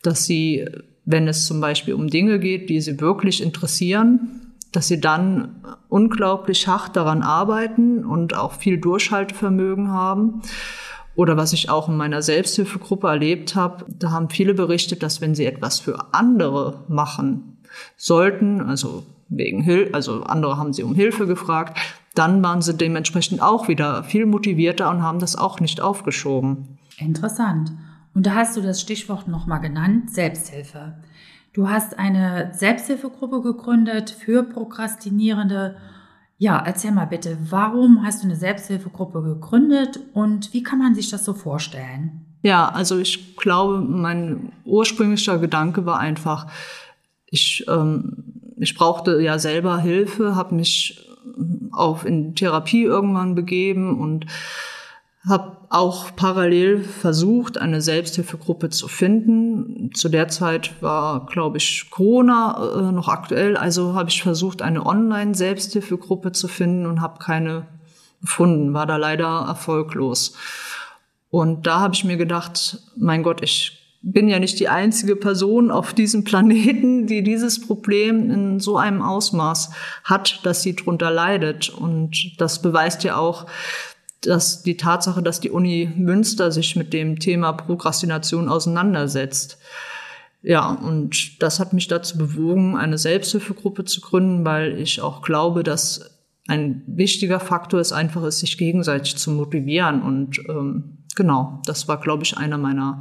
dass 0.04 0.26
sie, 0.26 0.66
wenn 1.06 1.28
es 1.28 1.46
zum 1.46 1.60
Beispiel 1.60 1.94
um 1.94 2.08
Dinge 2.08 2.40
geht, 2.40 2.70
die 2.70 2.80
sie 2.80 3.00
wirklich 3.02 3.44
interessieren, 3.44 4.41
dass 4.72 4.88
sie 4.88 5.02
dann 5.02 5.56
unglaublich 5.90 6.68
hart 6.68 6.96
daran 6.96 7.22
arbeiten 7.22 8.06
und 8.06 8.36
auch 8.36 8.54
viel 8.54 8.80
Durchhaltevermögen 8.80 9.92
haben. 9.92 10.42
Oder 11.16 11.36
was 11.36 11.52
ich 11.52 11.70
auch 11.70 11.90
in 11.90 11.98
meiner 11.98 12.22
Selbsthilfegruppe 12.22 13.08
erlebt 13.08 13.56
habe, 13.56 13.86
da 13.90 14.12
haben 14.12 14.30
viele 14.30 14.54
berichtet, 14.54 15.04
dass 15.04 15.20
wenn 15.20 15.36
sie 15.36 15.46
etwas 15.46 15.80
für 15.80 16.14
andere 16.14 16.86
machen 16.88 17.58
sollten, 17.98 18.62
also 18.62 19.04
wegen 19.28 19.62
Hilfe, 19.62 19.94
also 19.94 20.24
andere 20.24 20.58
haben 20.58 20.74
sie 20.74 20.84
um 20.84 20.96
Hilfe 20.96 21.28
gefragt, 21.28 21.78
dann 22.16 22.44
waren 22.44 22.62
sie 22.62 22.74
dementsprechend 22.74 23.42
auch 23.42 23.68
wieder 23.68 24.04
viel 24.04 24.26
motivierter 24.26 24.90
und 24.90 25.02
haben 25.02 25.20
das 25.20 25.36
auch 25.36 25.60
nicht 25.60 25.82
aufgeschoben. 25.82 26.78
Interessant. 26.98 27.72
Und 28.14 28.26
da 28.26 28.36
hast 28.36 28.58
du 28.58 28.62
das 28.62 28.82
Stichwort 28.82 29.28
nochmal 29.28 29.62
genannt, 29.62 30.12
Selbsthilfe. 30.12 30.96
Du 31.54 31.70
hast 31.70 32.00
eine 32.00 32.52
Selbsthilfegruppe 32.54 33.42
gegründet 33.42 34.10
für 34.10 34.44
Prokrastinierende. 34.44 35.76
Ja, 36.38 36.58
erzähl 36.66 36.92
mal 36.92 37.06
bitte, 37.06 37.38
warum 37.50 38.04
hast 38.04 38.24
du 38.24 38.28
eine 38.28 38.38
Selbsthilfegruppe 38.38 39.22
gegründet 39.22 40.00
und 40.14 40.54
wie 40.54 40.64
kann 40.64 40.80
man 40.80 40.96
sich 40.96 41.10
das 41.10 41.26
so 41.26 41.34
vorstellen? 41.34 42.26
Ja, 42.42 42.70
also 42.70 42.98
ich 42.98 43.36
glaube, 43.36 43.82
mein 43.82 44.54
ursprünglicher 44.66 45.38
Gedanke 45.40 45.86
war 45.86 46.00
einfach, 46.00 46.48
ich, 47.28 47.66
ähm, 47.68 48.24
ich 48.58 48.74
brauchte 48.74 49.22
ja 49.22 49.38
selber 49.38 49.78
Hilfe, 49.80 50.36
habe 50.36 50.56
mich 50.56 51.06
auf 51.72 52.06
in 52.06 52.34
Therapie 52.34 52.84
irgendwann 52.84 53.36
begeben 53.36 54.00
und 54.00 54.26
habe 55.28 55.58
auch 55.70 56.16
parallel 56.16 56.84
versucht, 56.84 57.60
eine 57.60 57.82
Selbsthilfegruppe 57.82 58.70
zu 58.70 58.88
finden. 58.88 59.92
Zu 59.94 60.10
der 60.10 60.30
Zeit 60.30 60.82
war, 60.82 61.28
glaube 61.28 61.58
ich, 61.58 61.90
Corona 61.92 62.90
äh, 62.90 62.92
noch 62.92 63.08
aktuell. 63.08 63.56
Also 63.56 63.94
habe 63.94 64.10
ich 64.10 64.24
versucht, 64.24 64.62
eine 64.62 64.86
Online-Selbsthilfegruppe 64.86 66.32
zu 66.32 66.48
finden 66.48 66.88
und 66.88 67.02
habe 67.02 67.20
keine 67.20 67.68
gefunden, 68.22 68.74
war 68.74 68.86
da 68.86 68.98
leider 68.98 69.46
erfolglos. 69.48 70.34
Und 71.30 71.66
da 71.66 71.80
habe 71.80 71.94
ich 71.94 72.04
mir 72.04 72.18
gedacht, 72.18 72.80
mein 72.96 73.24
Gott, 73.24 73.42
ich 73.42 73.78
bin 74.04 74.28
ja 74.28 74.40
nicht 74.40 74.60
die 74.60 74.70
einzige 74.70 75.16
Person 75.16 75.70
auf 75.70 75.94
diesem 75.94 76.24
Planeten, 76.24 77.06
die 77.06 77.24
dieses 77.24 77.62
Problem 77.62 78.32
in 78.32 78.60
so 78.60 78.78
einem 78.78 79.02
Ausmaß 79.02 79.72
hat, 80.04 80.40
dass 80.44 80.64
sie 80.64 80.76
drunter 80.76 81.12
leidet. 81.12 81.70
Und 81.70 82.40
das 82.40 82.62
beweist 82.62 83.04
ja 83.04 83.18
auch, 83.18 83.46
dass 84.22 84.64
die 84.64 84.78
Tatsache, 84.78 85.24
dass 85.24 85.40
die 85.40 85.50
Uni 85.50 85.92
Münster 85.96 86.52
sich 86.52 86.76
mit 86.76 86.94
dem 86.94 87.20
Thema 87.20 87.54
Prokrastination 87.54 88.50
auseinandersetzt. 88.50 89.58
Ja, 90.44 90.72
und 90.72 91.42
das 91.42 91.60
hat 91.60 91.74
mich 91.74 91.88
dazu 91.88 92.18
bewogen, 92.18 92.78
eine 92.78 92.98
Selbsthilfegruppe 92.98 93.86
zu 93.86 94.02
gründen, 94.02 94.46
weil 94.46 94.80
ich 94.80 95.02
auch 95.02 95.22
glaube, 95.22 95.64
dass 95.64 96.20
ein 96.48 96.84
wichtiger 96.88 97.40
Faktor 97.40 97.80
ist 97.80 97.92
einfach 97.92 98.24
ist, 98.24 98.40
sich 98.40 98.58
gegenseitig 98.58 99.18
zu 99.18 99.32
motivieren. 99.32 100.02
Und 100.02 100.40
ähm, 100.50 100.98
genau, 101.16 101.62
das 101.66 101.88
war, 101.88 102.00
glaube 102.00 102.24
ich, 102.24 102.38
einer 102.38 102.58
meiner 102.58 103.00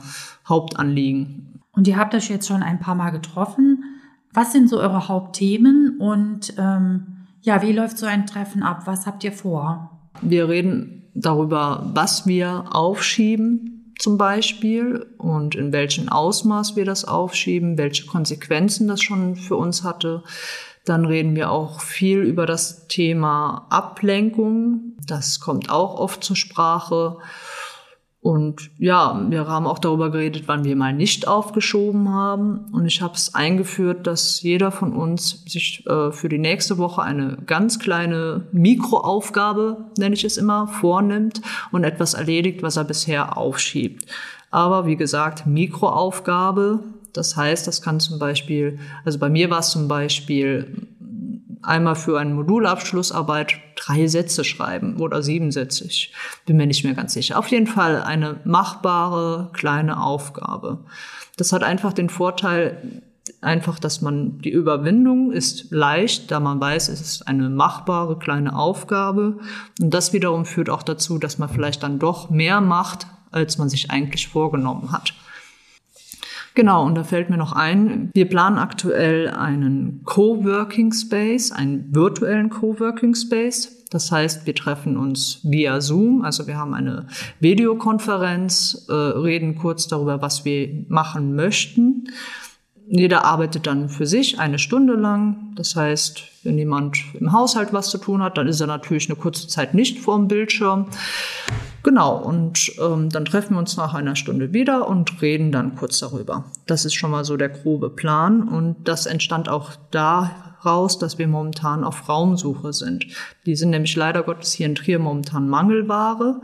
Hauptanliegen. 0.49 1.61
Und 1.73 1.89
ihr 1.89 1.97
habt 1.97 2.15
euch 2.15 2.29
jetzt 2.29 2.49
schon 2.49 2.62
ein 2.62 2.81
paar 2.81 2.95
Mal 2.95 3.11
getroffen. 3.11 3.85
Was 4.33 4.53
sind 4.53 4.69
so 4.69 4.79
eure 4.79 5.09
Hauptthemen 5.09 5.99
und 5.99 6.55
ähm, 6.59 7.27
ja, 7.43 7.62
wie 7.62 7.73
läuft 7.73 7.99
so 7.99 8.07
ein 8.07 8.27
Treffen 8.27 8.62
ab? 8.62 8.83
Was 8.85 9.07
habt 9.07 9.25
ihr 9.25 9.33
vor? 9.33 9.99
Wir 10.21 10.49
reden 10.49 11.00
darüber, 11.14 11.90
was 11.95 12.26
wir 12.26 12.64
aufschieben 12.71 13.95
zum 13.99 14.17
Beispiel 14.17 15.07
und 15.19 15.55
in 15.55 15.73
welchem 15.73 16.09
Ausmaß 16.09 16.75
wir 16.75 16.85
das 16.85 17.05
aufschieben, 17.05 17.76
welche 17.76 18.07
Konsequenzen 18.07 18.88
das 18.88 19.02
schon 19.02 19.37
für 19.37 19.57
uns 19.57 19.85
hatte. 19.85 20.23
Dann 20.87 21.05
reden 21.05 21.37
wir 21.37 21.50
auch 21.50 21.81
viel 21.81 22.21
über 22.21 22.47
das 22.47 22.88
Thema 22.88 23.67
Ablenkung. 23.69 24.97
Das 25.07 25.40
kommt 25.40 25.71
auch 25.71 25.99
oft 25.99 26.25
zur 26.25 26.37
Sprache. 26.37 27.19
Und 28.23 28.71
ja, 28.79 29.25
wir 29.31 29.49
haben 29.49 29.67
auch 29.67 29.79
darüber 29.79 30.11
geredet, 30.11 30.43
wann 30.47 30.65
wir 30.65 30.77
mal 30.77 30.93
nicht 30.93 31.27
aufgeschoben 31.27 32.11
haben. 32.11 32.67
Und 32.71 32.85
ich 32.85 33.00
habe 33.00 33.15
es 33.15 33.35
eingeführt, 33.35 34.07
dass 34.07 34.43
jeder 34.43 34.71
von 34.71 34.93
uns 34.93 35.43
sich 35.47 35.87
äh, 35.87 36.12
für 36.12 36.29
die 36.29 36.39
nächste 36.39 36.77
Woche 36.77 37.00
eine 37.00 37.39
ganz 37.47 37.79
kleine 37.79 38.47
Mikroaufgabe, 38.53 39.87
nenne 39.97 40.15
ich 40.15 40.25
es 40.25 40.37
immer, 40.37 40.69
vornimmt 40.69 41.41
und 41.73 41.85
etwas 41.85 42.12
erledigt, 42.12 42.62
was 42.62 42.77
er 42.77 42.85
bisher 42.85 43.39
aufschiebt. 43.39 44.05
Aber 44.50 44.85
wie 44.85 44.97
gesagt, 44.97 45.47
Mikroaufgabe, 45.47 46.81
das 47.15 47.37
heißt, 47.37 47.67
das 47.67 47.81
kann 47.81 48.00
zum 48.00 48.19
Beispiel, 48.19 48.79
also 49.03 49.19
bei 49.19 49.31
mir 49.31 49.49
war 49.49 49.61
es 49.61 49.71
zum 49.71 49.89
Beispiel 49.89 50.89
einmal 51.71 51.95
für 51.95 52.19
eine 52.19 52.35
Modulabschlussarbeit 52.35 53.55
drei 53.77 54.07
Sätze 54.09 54.45
schreiben 54.45 54.97
oder 54.99 55.23
sieben 55.23 55.53
Sätze. 55.53 55.87
Ich 55.87 56.12
bin 56.45 56.57
mir 56.57 56.67
nicht 56.67 56.85
mehr 56.85 56.95
ganz 56.95 57.15
sicher. 57.15 57.39
Auf 57.39 57.49
jeden 57.49 57.67
Fall 57.67 58.03
eine 58.03 58.41
machbare 58.45 59.50
kleine 59.53 60.03
Aufgabe. 60.03 60.85
Das 61.37 61.53
hat 61.53 61.62
einfach 61.62 61.93
den 61.93 62.11
Vorteil, 62.11 63.03
einfach, 63.41 63.79
dass 63.79 64.03
man 64.03 64.39
die 64.41 64.50
Überwindung 64.50 65.33
ist 65.33 65.71
leicht, 65.71 66.31
da 66.31 66.41
man 66.41 66.61
weiß, 66.61 66.89
es 66.89 67.00
ist 67.00 67.29
eine 67.29 67.49
machbare 67.49 68.19
kleine 68.19 68.57
Aufgabe. 68.57 69.39
Und 69.81 69.95
das 69.95 70.12
wiederum 70.12 70.45
führt 70.45 70.69
auch 70.69 70.83
dazu, 70.83 71.19
dass 71.19 71.39
man 71.39 71.49
vielleicht 71.49 71.83
dann 71.83 71.99
doch 71.99 72.31
mehr 72.31 72.61
macht, 72.61 73.07
als 73.31 73.59
man 73.59 73.69
sich 73.69 73.91
eigentlich 73.91 74.29
vorgenommen 74.29 74.93
hat. 74.93 75.15
Genau, 76.54 76.85
und 76.85 76.97
da 76.97 77.04
fällt 77.04 77.30
mir 77.30 77.37
noch 77.37 77.52
ein, 77.52 78.11
wir 78.12 78.28
planen 78.28 78.59
aktuell 78.59 79.28
einen 79.28 80.02
Coworking 80.04 80.92
Space, 80.92 81.52
einen 81.52 81.95
virtuellen 81.95 82.50
Coworking 82.50 83.14
Space. 83.14 83.85
Das 83.90 84.12
heißt, 84.12 84.47
wir 84.47 84.54
treffen 84.54 84.97
uns 84.97 85.40
via 85.42 85.80
Zoom, 85.80 86.23
also 86.23 86.47
wir 86.47 86.57
haben 86.57 86.75
eine 86.75 87.07
Videokonferenz, 87.40 88.87
äh, 88.88 88.92
reden 88.92 89.57
kurz 89.57 89.88
darüber, 89.88 90.23
was 90.23 90.45
wir 90.45 90.85
machen 90.88 91.35
möchten. 91.35 92.04
Jeder 92.92 93.25
arbeitet 93.25 93.68
dann 93.68 93.88
für 93.88 94.04
sich 94.04 94.40
eine 94.40 94.59
Stunde 94.59 94.94
lang. 94.94 95.52
Das 95.54 95.76
heißt, 95.76 96.25
wenn 96.42 96.59
jemand 96.59 96.99
im 97.14 97.32
Haushalt 97.32 97.73
was 97.73 97.88
zu 97.88 97.99
tun 97.99 98.20
hat, 98.20 98.37
dann 98.37 98.49
ist 98.49 98.61
er 98.61 98.66
natürlich 98.66 99.09
eine 99.09 99.16
kurze 99.16 99.47
Zeit 99.47 99.75
nicht 99.75 100.00
vor 100.00 100.16
dem 100.16 100.26
Bildschirm. 100.26 100.87
Genau, 101.85 102.16
und 102.16 102.73
ähm, 102.80 103.09
dann 103.09 103.25
treffen 103.25 103.54
wir 103.54 103.61
uns 103.61 103.76
nach 103.76 103.94
einer 103.94 104.16
Stunde 104.16 104.52
wieder 104.52 104.88
und 104.88 105.23
reden 105.23 105.52
dann 105.52 105.76
kurz 105.76 106.00
darüber. 106.00 106.47
Das 106.66 106.85
ist 106.85 106.94
schon 106.94 107.12
mal 107.12 107.25
so 107.25 107.37
der 107.37 107.50
grobe 107.50 107.90
Plan 107.90 108.42
und 108.42 108.88
das 108.88 109.06
entstand 109.06 109.49
auch 109.49 109.70
daraus, 109.92 110.99
dass 110.99 111.16
wir 111.16 111.28
momentan 111.28 111.85
auf 111.85 112.09
Raumsuche 112.09 112.73
sind. 112.73 113.06
Die 113.47 113.54
sind 113.54 113.70
nämlich 113.70 113.94
leider 113.94 114.25
Gottes 114.25 114.52
hier 114.52 114.66
in 114.66 114.75
Trier 114.75 114.99
momentan 114.99 115.49
Mangelware 115.49 116.42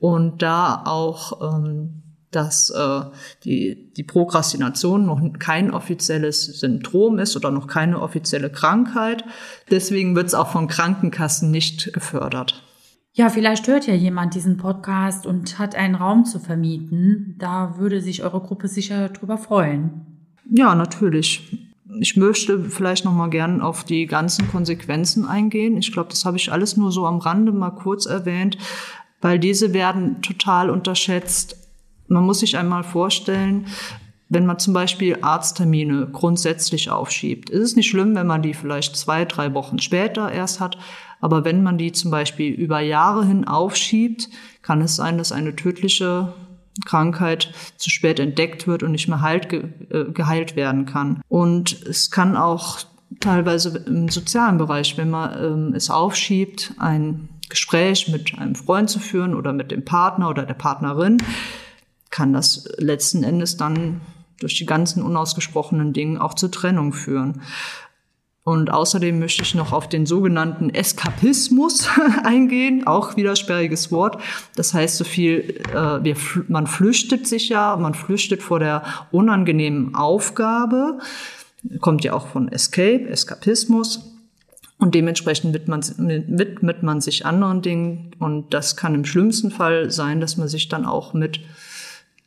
und 0.00 0.42
da 0.42 0.82
auch 0.84 1.54
ähm, 1.54 2.02
dass 2.36 2.70
äh, 2.70 3.00
die, 3.44 3.92
die 3.96 4.04
Prokrastination 4.04 5.06
noch 5.06 5.20
kein 5.38 5.72
offizielles 5.72 6.44
Syndrom 6.44 7.18
ist 7.18 7.34
oder 7.34 7.50
noch 7.50 7.66
keine 7.66 8.00
offizielle 8.00 8.50
Krankheit. 8.50 9.24
Deswegen 9.70 10.14
wird 10.14 10.26
es 10.26 10.34
auch 10.34 10.52
von 10.52 10.68
Krankenkassen 10.68 11.50
nicht 11.50 11.92
gefördert. 11.92 12.62
Ja, 13.14 13.30
vielleicht 13.30 13.66
hört 13.66 13.86
ja 13.86 13.94
jemand 13.94 14.34
diesen 14.34 14.58
Podcast 14.58 15.26
und 15.26 15.58
hat 15.58 15.74
einen 15.74 15.94
Raum 15.94 16.26
zu 16.26 16.38
vermieten. 16.38 17.34
Da 17.38 17.78
würde 17.78 18.02
sich 18.02 18.22
eure 18.22 18.40
Gruppe 18.40 18.68
sicher 18.68 19.08
drüber 19.08 19.38
freuen. 19.38 20.02
Ja, 20.50 20.74
natürlich. 20.74 21.70
Ich 21.98 22.14
möchte 22.16 22.64
vielleicht 22.64 23.06
noch 23.06 23.14
mal 23.14 23.30
gern 23.30 23.62
auf 23.62 23.84
die 23.84 24.04
ganzen 24.04 24.48
Konsequenzen 24.48 25.24
eingehen. 25.24 25.78
Ich 25.78 25.92
glaube, 25.92 26.10
das 26.10 26.26
habe 26.26 26.36
ich 26.36 26.52
alles 26.52 26.76
nur 26.76 26.92
so 26.92 27.06
am 27.06 27.16
Rande 27.16 27.52
mal 27.52 27.70
kurz 27.70 28.04
erwähnt, 28.04 28.58
weil 29.22 29.38
diese 29.38 29.72
werden 29.72 30.20
total 30.20 30.68
unterschätzt. 30.68 31.65
Man 32.08 32.24
muss 32.24 32.40
sich 32.40 32.56
einmal 32.56 32.84
vorstellen, 32.84 33.66
wenn 34.28 34.46
man 34.46 34.58
zum 34.58 34.74
Beispiel 34.74 35.18
Arzttermine 35.20 36.08
grundsätzlich 36.10 36.90
aufschiebt, 36.90 37.48
ist 37.50 37.62
es 37.62 37.76
nicht 37.76 37.88
schlimm, 37.88 38.14
wenn 38.16 38.26
man 38.26 38.42
die 38.42 38.54
vielleicht 38.54 38.96
zwei, 38.96 39.24
drei 39.24 39.54
Wochen 39.54 39.78
später 39.78 40.32
erst 40.32 40.58
hat. 40.58 40.76
Aber 41.20 41.44
wenn 41.44 41.62
man 41.62 41.78
die 41.78 41.92
zum 41.92 42.10
Beispiel 42.10 42.52
über 42.52 42.80
Jahre 42.80 43.24
hin 43.24 43.46
aufschiebt, 43.46 44.28
kann 44.62 44.80
es 44.80 44.96
sein, 44.96 45.16
dass 45.18 45.30
eine 45.30 45.54
tödliche 45.54 46.34
Krankheit 46.84 47.52
zu 47.76 47.88
spät 47.88 48.18
entdeckt 48.18 48.66
wird 48.66 48.82
und 48.82 48.92
nicht 48.92 49.08
mehr 49.08 49.22
halt, 49.22 49.52
äh, 49.52 50.04
geheilt 50.12 50.56
werden 50.56 50.86
kann. 50.86 51.22
Und 51.28 51.80
es 51.86 52.10
kann 52.10 52.36
auch 52.36 52.80
teilweise 53.20 53.84
im 53.86 54.08
sozialen 54.08 54.58
Bereich, 54.58 54.98
wenn 54.98 55.10
man 55.10 55.42
ähm, 55.42 55.74
es 55.74 55.88
aufschiebt, 55.88 56.74
ein 56.78 57.28
Gespräch 57.48 58.08
mit 58.08 58.36
einem 58.38 58.56
Freund 58.56 58.90
zu 58.90 58.98
führen 58.98 59.34
oder 59.34 59.52
mit 59.52 59.70
dem 59.70 59.84
Partner 59.84 60.28
oder 60.28 60.42
der 60.42 60.54
Partnerin, 60.54 61.18
kann 62.10 62.32
das 62.32 62.68
letzten 62.78 63.22
Endes 63.22 63.56
dann 63.56 64.00
durch 64.40 64.54
die 64.56 64.66
ganzen 64.66 65.02
unausgesprochenen 65.02 65.92
Dinge 65.92 66.22
auch 66.22 66.34
zur 66.34 66.50
Trennung 66.50 66.92
führen. 66.92 67.42
Und 68.46 68.70
außerdem 68.70 69.18
möchte 69.18 69.42
ich 69.42 69.56
noch 69.56 69.72
auf 69.72 69.88
den 69.88 70.06
sogenannten 70.06 70.70
Eskapismus 70.70 71.88
eingehen, 72.22 72.86
auch 72.86 73.16
wieder 73.16 73.34
sperriges 73.34 73.90
Wort. 73.90 74.22
Das 74.54 74.72
heißt 74.72 74.98
so 74.98 75.02
viel, 75.02 75.60
äh, 75.72 76.04
wir, 76.04 76.14
man 76.46 76.68
flüchtet 76.68 77.26
sich 77.26 77.48
ja, 77.48 77.74
man 77.76 77.94
flüchtet 77.94 78.44
vor 78.44 78.60
der 78.60 78.84
unangenehmen 79.10 79.96
Aufgabe, 79.96 81.00
kommt 81.80 82.04
ja 82.04 82.12
auch 82.12 82.28
von 82.28 82.46
Escape, 82.46 83.08
Eskapismus. 83.08 84.12
Und 84.78 84.94
dementsprechend 84.94 85.52
widmet 85.52 85.68
man, 85.98 86.28
widmet 86.38 86.82
man 86.84 87.00
sich 87.00 87.26
anderen 87.26 87.62
Dingen. 87.62 88.12
Und 88.20 88.54
das 88.54 88.76
kann 88.76 88.94
im 88.94 89.04
schlimmsten 89.04 89.50
Fall 89.50 89.90
sein, 89.90 90.20
dass 90.20 90.36
man 90.36 90.46
sich 90.46 90.68
dann 90.68 90.84
auch 90.86 91.14
mit 91.14 91.40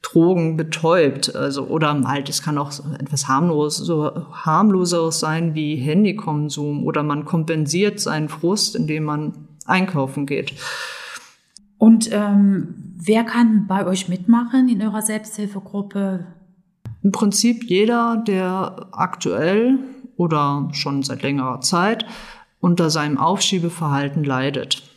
Drogen 0.01 0.57
betäubt. 0.57 1.35
Also, 1.35 1.67
oder 1.67 2.01
halt, 2.05 2.29
es 2.29 2.41
kann 2.41 2.57
auch 2.57 2.71
etwas 2.99 3.27
harmlos, 3.27 3.77
so 3.77 4.11
harmloseres 4.31 5.19
sein 5.19 5.55
wie 5.55 5.75
Handykonsum 5.75 6.85
oder 6.85 7.03
man 7.03 7.25
kompensiert 7.25 7.99
seinen 7.99 8.29
Frust, 8.29 8.75
indem 8.75 9.03
man 9.03 9.47
einkaufen 9.65 10.25
geht. 10.25 10.53
Und 11.77 12.09
ähm, 12.11 12.75
wer 12.97 13.23
kann 13.23 13.67
bei 13.67 13.85
euch 13.85 14.09
mitmachen 14.09 14.67
in 14.67 14.81
eurer 14.81 15.01
Selbsthilfegruppe? 15.01 16.25
Im 17.01 17.11
Prinzip 17.11 17.63
jeder, 17.63 18.21
der 18.27 18.87
aktuell 18.91 19.79
oder 20.17 20.67
schon 20.73 21.03
seit 21.03 21.23
längerer 21.23 21.61
Zeit 21.61 22.05
unter 22.59 22.89
seinem 22.89 23.17
Aufschiebeverhalten 23.17 24.25
leidet 24.25 24.88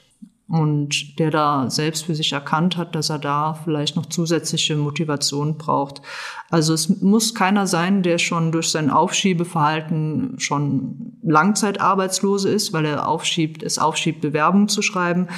und 0.52 1.18
der 1.18 1.30
da 1.30 1.70
selbst 1.70 2.04
für 2.04 2.14
sich 2.14 2.34
erkannt 2.34 2.76
hat, 2.76 2.94
dass 2.94 3.08
er 3.08 3.18
da 3.18 3.54
vielleicht 3.54 3.96
noch 3.96 4.04
zusätzliche 4.04 4.76
Motivation 4.76 5.56
braucht. 5.56 6.02
Also 6.50 6.74
es 6.74 7.00
muss 7.00 7.34
keiner 7.34 7.66
sein, 7.66 8.02
der 8.02 8.18
schon 8.18 8.52
durch 8.52 8.68
sein 8.70 8.90
Aufschiebeverhalten 8.90 10.34
schon 10.36 11.16
Langzeitarbeitslose 11.22 12.50
ist, 12.50 12.74
weil 12.74 12.84
er 12.84 13.08
aufschiebt, 13.08 13.62
es 13.62 13.78
aufschiebt, 13.78 14.20
Bewerbung 14.20 14.68
zu 14.68 14.82
schreiben. 14.82 15.28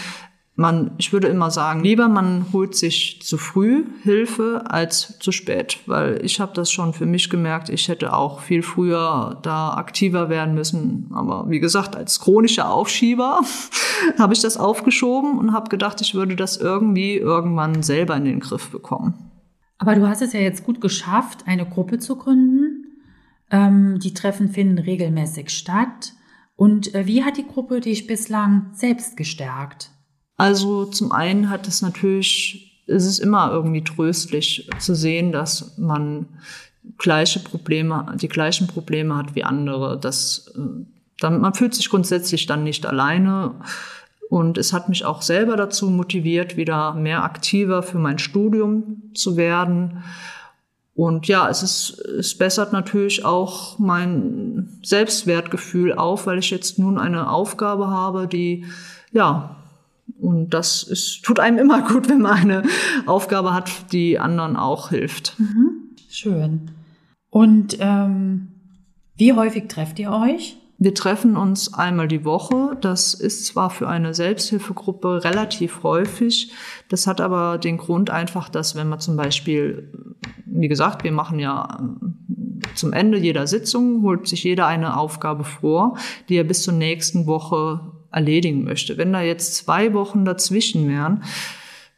Man, 0.57 0.93
ich 0.99 1.13
würde 1.13 1.27
immer 1.27 1.51
sagen, 1.51 1.83
lieber 1.83 2.09
man 2.09 2.47
holt 2.53 2.77
sich 2.77 3.21
zu 3.23 3.39
früh 3.39 3.85
Hilfe 4.03 4.63
als 4.67 5.19
zu 5.19 5.33
spät, 5.33 5.81
weil 5.87 6.25
ich 6.25 6.39
habe 6.39 6.53
das 6.55 6.71
schon 6.71 6.93
für 6.93 7.07
mich 7.07 7.29
gemerkt, 7.29 7.69
ich 7.69 7.89
hätte 7.89 8.13
auch 8.13 8.41
viel 8.41 8.63
früher 8.63 9.41
da 9.43 9.75
aktiver 9.75 10.29
werden 10.29 10.55
müssen, 10.55 11.11
aber 11.13 11.51
wie 11.51 11.59
gesagt, 11.59 11.97
als 11.97 12.21
chronischer 12.21 12.71
Aufschieber 12.71 13.41
habe 14.19 14.33
ich 14.33 14.43
das 14.43 14.57
aufgeschoben 14.57 15.39
und 15.39 15.53
habe 15.53 15.71
gedacht, 15.71 16.01
ich 16.01 16.15
würde 16.15 16.37
das 16.37 16.57
irgendwie 16.57 17.17
irgendwann 17.17 17.83
selber 17.83 18.17
in 18.17 18.25
den 18.25 18.41
Griff 18.41 18.71
bekommen. 18.71 19.33
Aber 19.79 19.97
du 19.97 20.09
hast 20.09 20.23
es 20.23 20.33
ja 20.33 20.41
jetzt 20.41 20.65
gut 20.65 20.81
geschafft, 20.81 21.47
eine 21.47 21.67
Gruppe 21.67 21.99
zu 21.99 22.17
gründen. 22.17 22.87
Ähm, 23.51 23.99
die 23.99 24.15
Treffen 24.15 24.49
finden 24.49 24.79
regelmäßig 24.79 25.51
statt. 25.51 26.13
Und 26.57 26.95
äh, 26.95 27.07
wie 27.07 27.25
hat 27.25 27.37
die 27.37 27.47
Gruppe 27.47 27.81
dich 27.81 28.07
bislang 28.07 28.71
selbst 28.73 29.17
gestärkt? 29.17 29.91
Also 30.37 30.85
zum 30.87 31.13
einen 31.13 31.51
hat 31.51 31.69
es 31.69 31.83
natürlich, 31.83 32.83
es 32.87 33.07
ist 33.07 33.19
immer 33.19 33.51
irgendwie 33.53 33.85
tröstlich 33.85 34.69
zu 34.79 34.95
sehen, 34.95 35.33
dass 35.33 35.79
man 35.79 36.27
gleiche 36.99 37.41
Probleme, 37.41 38.15
die 38.21 38.29
gleichen 38.29 38.67
Probleme 38.67 39.17
hat 39.17 39.35
wie 39.35 39.45
andere. 39.45 39.99
Das, 39.99 40.53
äh, 40.57 40.85
dann, 41.21 41.41
man 41.41 41.55
fühlt 41.55 41.75
sich 41.75 41.89
grundsätzlich 41.89 42.47
dann 42.47 42.65
nicht 42.65 42.87
alleine. 42.87 43.55
Und 44.29 44.59
es 44.59 44.73
hat 44.73 44.89
mich 44.89 45.05
auch 45.05 45.23
selber 45.23 45.57
dazu 45.57 45.91
motiviert, 45.91 46.57
wieder 46.57 46.95
mehr 46.95 47.23
aktiver 47.23 47.83
für 47.83 47.99
mein 47.99 48.19
Studium 48.19 49.03
zu 49.15 49.37
werden. 49.37 50.03
Und 50.95 51.27
ja, 51.27 51.49
es 51.49 51.63
ist, 51.63 52.01
es 52.01 52.37
bessert 52.39 52.73
natürlich 52.73 53.25
auch 53.25 53.79
mein 53.79 54.79
Selbstwertgefühl 54.83 55.93
auf, 55.93 56.27
weil 56.27 56.39
ich 56.39 56.51
jetzt 56.51 56.79
nun 56.79 56.99
eine 56.99 57.31
Aufgabe 57.31 57.89
habe, 57.89 58.29
die, 58.29 58.65
ja, 59.13 59.57
und 60.25 60.51
das 60.51 60.83
ist, 60.83 61.23
tut 61.23 61.39
einem 61.39 61.59
immer 61.59 61.83
gut, 61.89 62.09
wenn 62.09 62.23
man 62.23 62.39
eine 62.39 62.63
Aufgabe 63.07 63.53
hat, 63.53 63.93
die 63.93 64.19
anderen 64.19 64.57
auch 64.57 64.89
hilft. 64.89 65.39
Mhm. 65.39 65.91
Schön. 66.09 66.71
Und 67.29 67.77
ähm, 67.81 68.49
wie 69.17 69.35
häufig 69.35 69.69
trefft 69.69 69.99
ihr 69.99 70.11
euch? 70.11 70.57
Wir 70.79 70.95
treffen 70.95 71.37
uns 71.37 71.75
einmal 71.75 72.09
die 72.09 72.25
Woche. 72.25 72.77
Das 72.81 73.15
ist 73.15 73.47
zwar 73.47 73.71
für 73.71 73.87
eine 73.89 74.15
Selbsthilfegruppe 74.15 75.25
relativ 75.25 75.83
häufig. 75.83 76.53
Das 76.89 77.07
hat 77.07 77.21
aber 77.21 77.59
den 77.59 77.77
Grund 77.77 78.11
einfach, 78.11 78.49
dass 78.49 78.75
wenn 78.75 78.89
man 78.89 79.01
zum 79.01 79.17
Beispiel, 79.17 79.93
wie 80.47 80.69
gesagt, 80.69 81.05
wir 81.05 81.13
machen 81.13 81.39
ja 81.39 81.81
zum 82.75 82.93
Ende 82.93 83.19
jeder 83.19 83.47
Sitzung, 83.47 84.03
holt 84.03 84.27
sich 84.27 84.43
jeder 84.43 84.67
eine 84.67 84.97
Aufgabe 84.97 85.45
vor, 85.45 85.99
die 86.29 86.37
er 86.37 86.45
bis 86.45 86.63
zur 86.63 86.75
nächsten 86.75 87.27
Woche 87.27 87.94
erledigen 88.15 88.65
möchte. 88.65 88.97
Wenn 88.97 89.13
da 89.13 89.21
jetzt 89.21 89.57
zwei 89.57 89.93
Wochen 89.93 90.25
dazwischen 90.25 90.89
wären, 90.89 91.23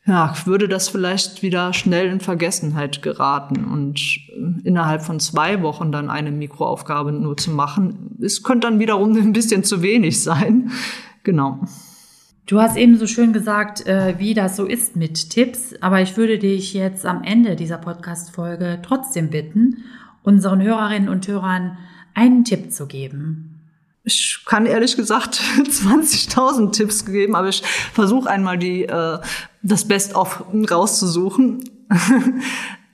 ja, 0.07 0.33
würde 0.45 0.69
das 0.69 0.89
vielleicht 0.89 1.43
wieder 1.43 1.73
schnell 1.73 2.07
in 2.07 2.21
Vergessenheit 2.21 3.03
geraten. 3.03 3.65
Und 3.65 4.01
äh, 4.29 4.67
innerhalb 4.67 5.03
von 5.03 5.19
zwei 5.19 5.63
Wochen 5.63 5.91
dann 5.91 6.11
eine 6.11 6.31
Mikroaufgabe 6.31 7.13
nur 7.13 7.37
zu 7.37 7.51
machen, 7.51 8.17
es 8.23 8.43
könnte 8.43 8.69
dann 8.69 8.79
wiederum 8.79 9.17
ein 9.17 9.33
bisschen 9.33 9.65
zu 9.65 9.83
wenig 9.83 10.23
sein. 10.23 10.71
Genau. 11.25 11.61
Du 12.47 12.61
hast 12.61 12.77
eben 12.77 12.97
so 12.97 13.09
schön 13.09 13.33
gesagt, 13.33 13.85
äh, 13.87 14.15
wie 14.19 14.33
das 14.33 14.55
so 14.55 14.67
ist 14.67 14.95
mit 14.95 15.31
Tipps, 15.31 15.75
aber 15.81 16.01
ich 16.01 16.17
würde 16.17 16.39
dich 16.39 16.73
jetzt 16.73 17.05
am 17.05 17.25
Ende 17.25 17.57
dieser 17.57 17.79
Podcast-Folge 17.79 18.79
trotzdem 18.83 19.31
bitten, 19.31 19.83
unseren 20.23 20.63
Hörerinnen 20.63 21.09
und 21.09 21.27
Hörern 21.27 21.79
einen 22.15 22.45
Tipp 22.45 22.73
zu 22.73 22.87
geben 22.87 23.56
ich 24.07 24.39
kann 24.47 24.67
ehrlich 24.67 24.97
gesagt 24.97 25.35
20.000 25.59 26.73
Tipps 26.73 27.05
geben, 27.05 27.35
aber 27.35 27.49
ich 27.49 27.63
versuche 27.93 28.31
einmal 28.31 28.57
die 28.57 28.85
äh, 28.85 29.19
das 29.63 29.87
Best-of 29.87 30.45
rauszusuchen. 30.71 31.69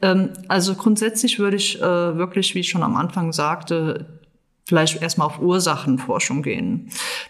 ähm, 0.03 0.31
also 0.49 0.75
grundsätzlich 0.75 1.39
würde 1.39 1.59
ich 1.59 1.81
äh, 1.81 2.17
wirklich, 2.17 2.55
wie 2.55 2.61
ich 2.61 2.71
schon 2.71 2.83
am 2.83 2.97
Anfang 2.97 3.33
sagte, 3.35 4.07
vielleicht 4.65 5.03
erstmal 5.03 5.27
auf 5.27 5.39
Ursachenforschung 5.39 6.43
gehen. 6.43 6.89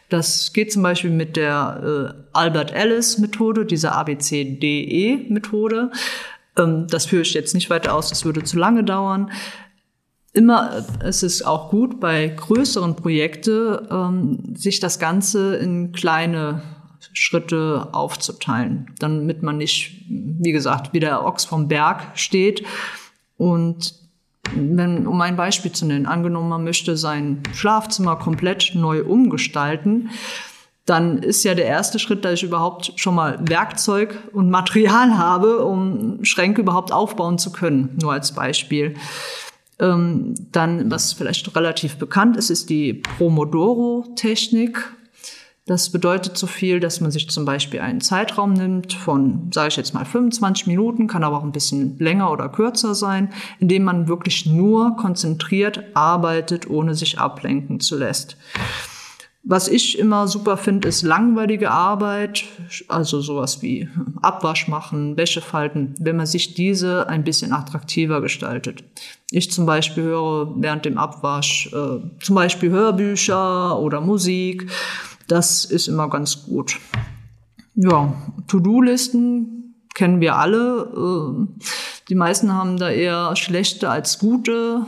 Das 0.08 0.52
geht 0.52 0.72
zum 0.72 0.84
Beispiel 0.84 1.10
mit 1.10 1.36
der 1.36 2.14
äh, 2.14 2.28
Albert 2.32 2.72
Ellis 2.72 3.18
Methode, 3.18 3.66
dieser 3.66 3.96
ABCDE 3.96 5.26
Methode. 5.28 5.90
Ähm, 6.56 6.86
das 6.88 7.06
führe 7.06 7.22
ich 7.22 7.34
jetzt 7.34 7.54
nicht 7.54 7.68
weiter 7.68 7.94
aus, 7.94 8.10
das 8.10 8.24
würde 8.24 8.44
zu 8.44 8.58
lange 8.58 8.84
dauern 8.84 9.28
immer, 10.32 10.84
es 11.00 11.22
ist 11.22 11.46
auch 11.46 11.70
gut 11.70 12.00
bei 12.00 12.28
größeren 12.28 12.96
Projekten, 12.96 13.78
ähm, 13.90 14.54
sich 14.56 14.80
das 14.80 14.98
Ganze 14.98 15.56
in 15.56 15.92
kleine 15.92 16.62
Schritte 17.12 17.88
aufzuteilen, 17.92 18.90
damit 18.98 19.42
man 19.42 19.58
nicht, 19.58 20.06
wie 20.08 20.52
gesagt, 20.52 20.92
wie 20.92 21.00
der 21.00 21.24
Ochs 21.24 21.44
vom 21.44 21.68
Berg 21.68 22.12
steht. 22.14 22.64
Und 23.36 23.94
wenn, 24.54 25.06
um 25.06 25.20
ein 25.20 25.36
Beispiel 25.36 25.72
zu 25.72 25.86
nennen, 25.86 26.06
angenommen, 26.06 26.48
man 26.48 26.64
möchte 26.64 26.96
sein 26.96 27.42
Schlafzimmer 27.52 28.16
komplett 28.16 28.72
neu 28.74 29.02
umgestalten, 29.04 30.10
dann 30.86 31.18
ist 31.18 31.44
ja 31.44 31.54
der 31.54 31.66
erste 31.66 31.98
Schritt, 31.98 32.24
dass 32.24 32.34
ich 32.34 32.42
überhaupt 32.42 32.92
schon 32.96 33.14
mal 33.14 33.38
Werkzeug 33.42 34.18
und 34.32 34.50
Material 34.50 35.16
habe, 35.18 35.64
um 35.64 36.24
Schränke 36.24 36.62
überhaupt 36.62 36.92
aufbauen 36.92 37.38
zu 37.38 37.52
können. 37.52 37.96
Nur 38.00 38.12
als 38.12 38.32
Beispiel. 38.32 38.94
Ähm, 39.82 40.34
dann, 40.52 40.92
was 40.92 41.12
vielleicht 41.12 41.54
relativ 41.56 41.96
bekannt 41.96 42.36
ist, 42.36 42.50
ist 42.50 42.70
die 42.70 42.94
Promodoro-Technik. 42.94 44.92
Das 45.66 45.90
bedeutet 45.90 46.38
so 46.38 46.46
viel, 46.46 46.78
dass 46.78 47.00
man 47.00 47.10
sich 47.10 47.28
zum 47.30 47.44
Beispiel 47.44 47.80
einen 47.80 48.00
Zeitraum 48.00 48.52
nimmt 48.52 48.92
von, 48.92 49.50
sage 49.52 49.68
ich 49.68 49.76
jetzt 49.76 49.92
mal, 49.92 50.04
25 50.04 50.68
Minuten, 50.68 51.08
kann 51.08 51.24
aber 51.24 51.38
auch 51.38 51.44
ein 51.44 51.52
bisschen 51.52 51.98
länger 51.98 52.30
oder 52.30 52.48
kürzer 52.48 52.94
sein, 52.94 53.32
in 53.58 53.66
dem 53.66 53.82
man 53.82 54.06
wirklich 54.06 54.46
nur 54.46 54.96
konzentriert 54.96 55.82
arbeitet, 55.94 56.70
ohne 56.70 56.94
sich 56.94 57.18
ablenken 57.18 57.80
zu 57.80 57.98
lässt. 57.98 58.36
Was 59.44 59.66
ich 59.66 59.98
immer 59.98 60.28
super 60.28 60.56
finde, 60.56 60.86
ist 60.86 61.02
langweilige 61.02 61.72
Arbeit, 61.72 62.44
also 62.86 63.20
sowas 63.20 63.60
wie 63.60 63.88
Abwasch 64.20 64.68
machen, 64.68 65.16
Wäsche 65.16 65.40
falten, 65.40 65.94
wenn 65.98 66.16
man 66.16 66.26
sich 66.26 66.54
diese 66.54 67.08
ein 67.08 67.24
bisschen 67.24 67.52
attraktiver 67.52 68.20
gestaltet. 68.20 68.84
Ich 69.32 69.50
zum 69.50 69.66
Beispiel 69.66 70.04
höre 70.04 70.54
während 70.58 70.84
dem 70.84 70.96
Abwasch 70.96 71.72
äh, 71.72 71.98
zum 72.22 72.34
Beispiel 72.36 72.70
Hörbücher 72.70 73.80
oder 73.80 74.00
Musik. 74.00 74.70
Das 75.26 75.64
ist 75.64 75.88
immer 75.88 76.08
ganz 76.08 76.44
gut. 76.44 76.78
Ja, 77.74 78.14
To-Do-Listen 78.46 79.74
kennen 79.92 80.20
wir 80.20 80.36
alle. 80.36 80.88
Äh, 80.94 81.62
die 82.08 82.14
meisten 82.14 82.52
haben 82.52 82.76
da 82.76 82.90
eher 82.90 83.34
schlechte 83.34 83.90
als 83.90 84.20
gute 84.20 84.86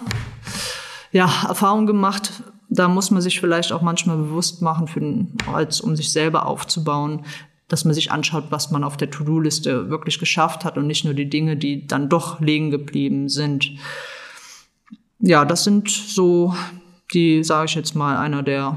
ja, 1.10 1.28
Erfahrungen 1.48 1.86
gemacht 1.86 2.30
da 2.74 2.88
muss 2.88 3.10
man 3.10 3.22
sich 3.22 3.40
vielleicht 3.40 3.72
auch 3.72 3.82
manchmal 3.82 4.16
bewusst 4.16 4.62
machen, 4.62 4.88
für 4.88 5.26
als 5.52 5.80
um 5.80 5.96
sich 5.96 6.10
selber 6.10 6.46
aufzubauen, 6.46 7.24
dass 7.68 7.84
man 7.84 7.94
sich 7.94 8.10
anschaut, 8.10 8.46
was 8.50 8.70
man 8.70 8.84
auf 8.84 8.96
der 8.96 9.10
To-Do-Liste 9.10 9.90
wirklich 9.90 10.18
geschafft 10.18 10.64
hat 10.64 10.76
und 10.76 10.86
nicht 10.86 11.04
nur 11.04 11.14
die 11.14 11.30
Dinge, 11.30 11.56
die 11.56 11.86
dann 11.86 12.08
doch 12.08 12.40
liegen 12.40 12.70
geblieben 12.70 13.28
sind. 13.28 13.70
Ja, 15.20 15.44
das 15.44 15.64
sind 15.64 15.88
so 15.88 16.54
die, 17.12 17.42
sage 17.44 17.66
ich 17.66 17.74
jetzt 17.74 17.94
mal, 17.94 18.16
einer 18.16 18.42
der 18.42 18.76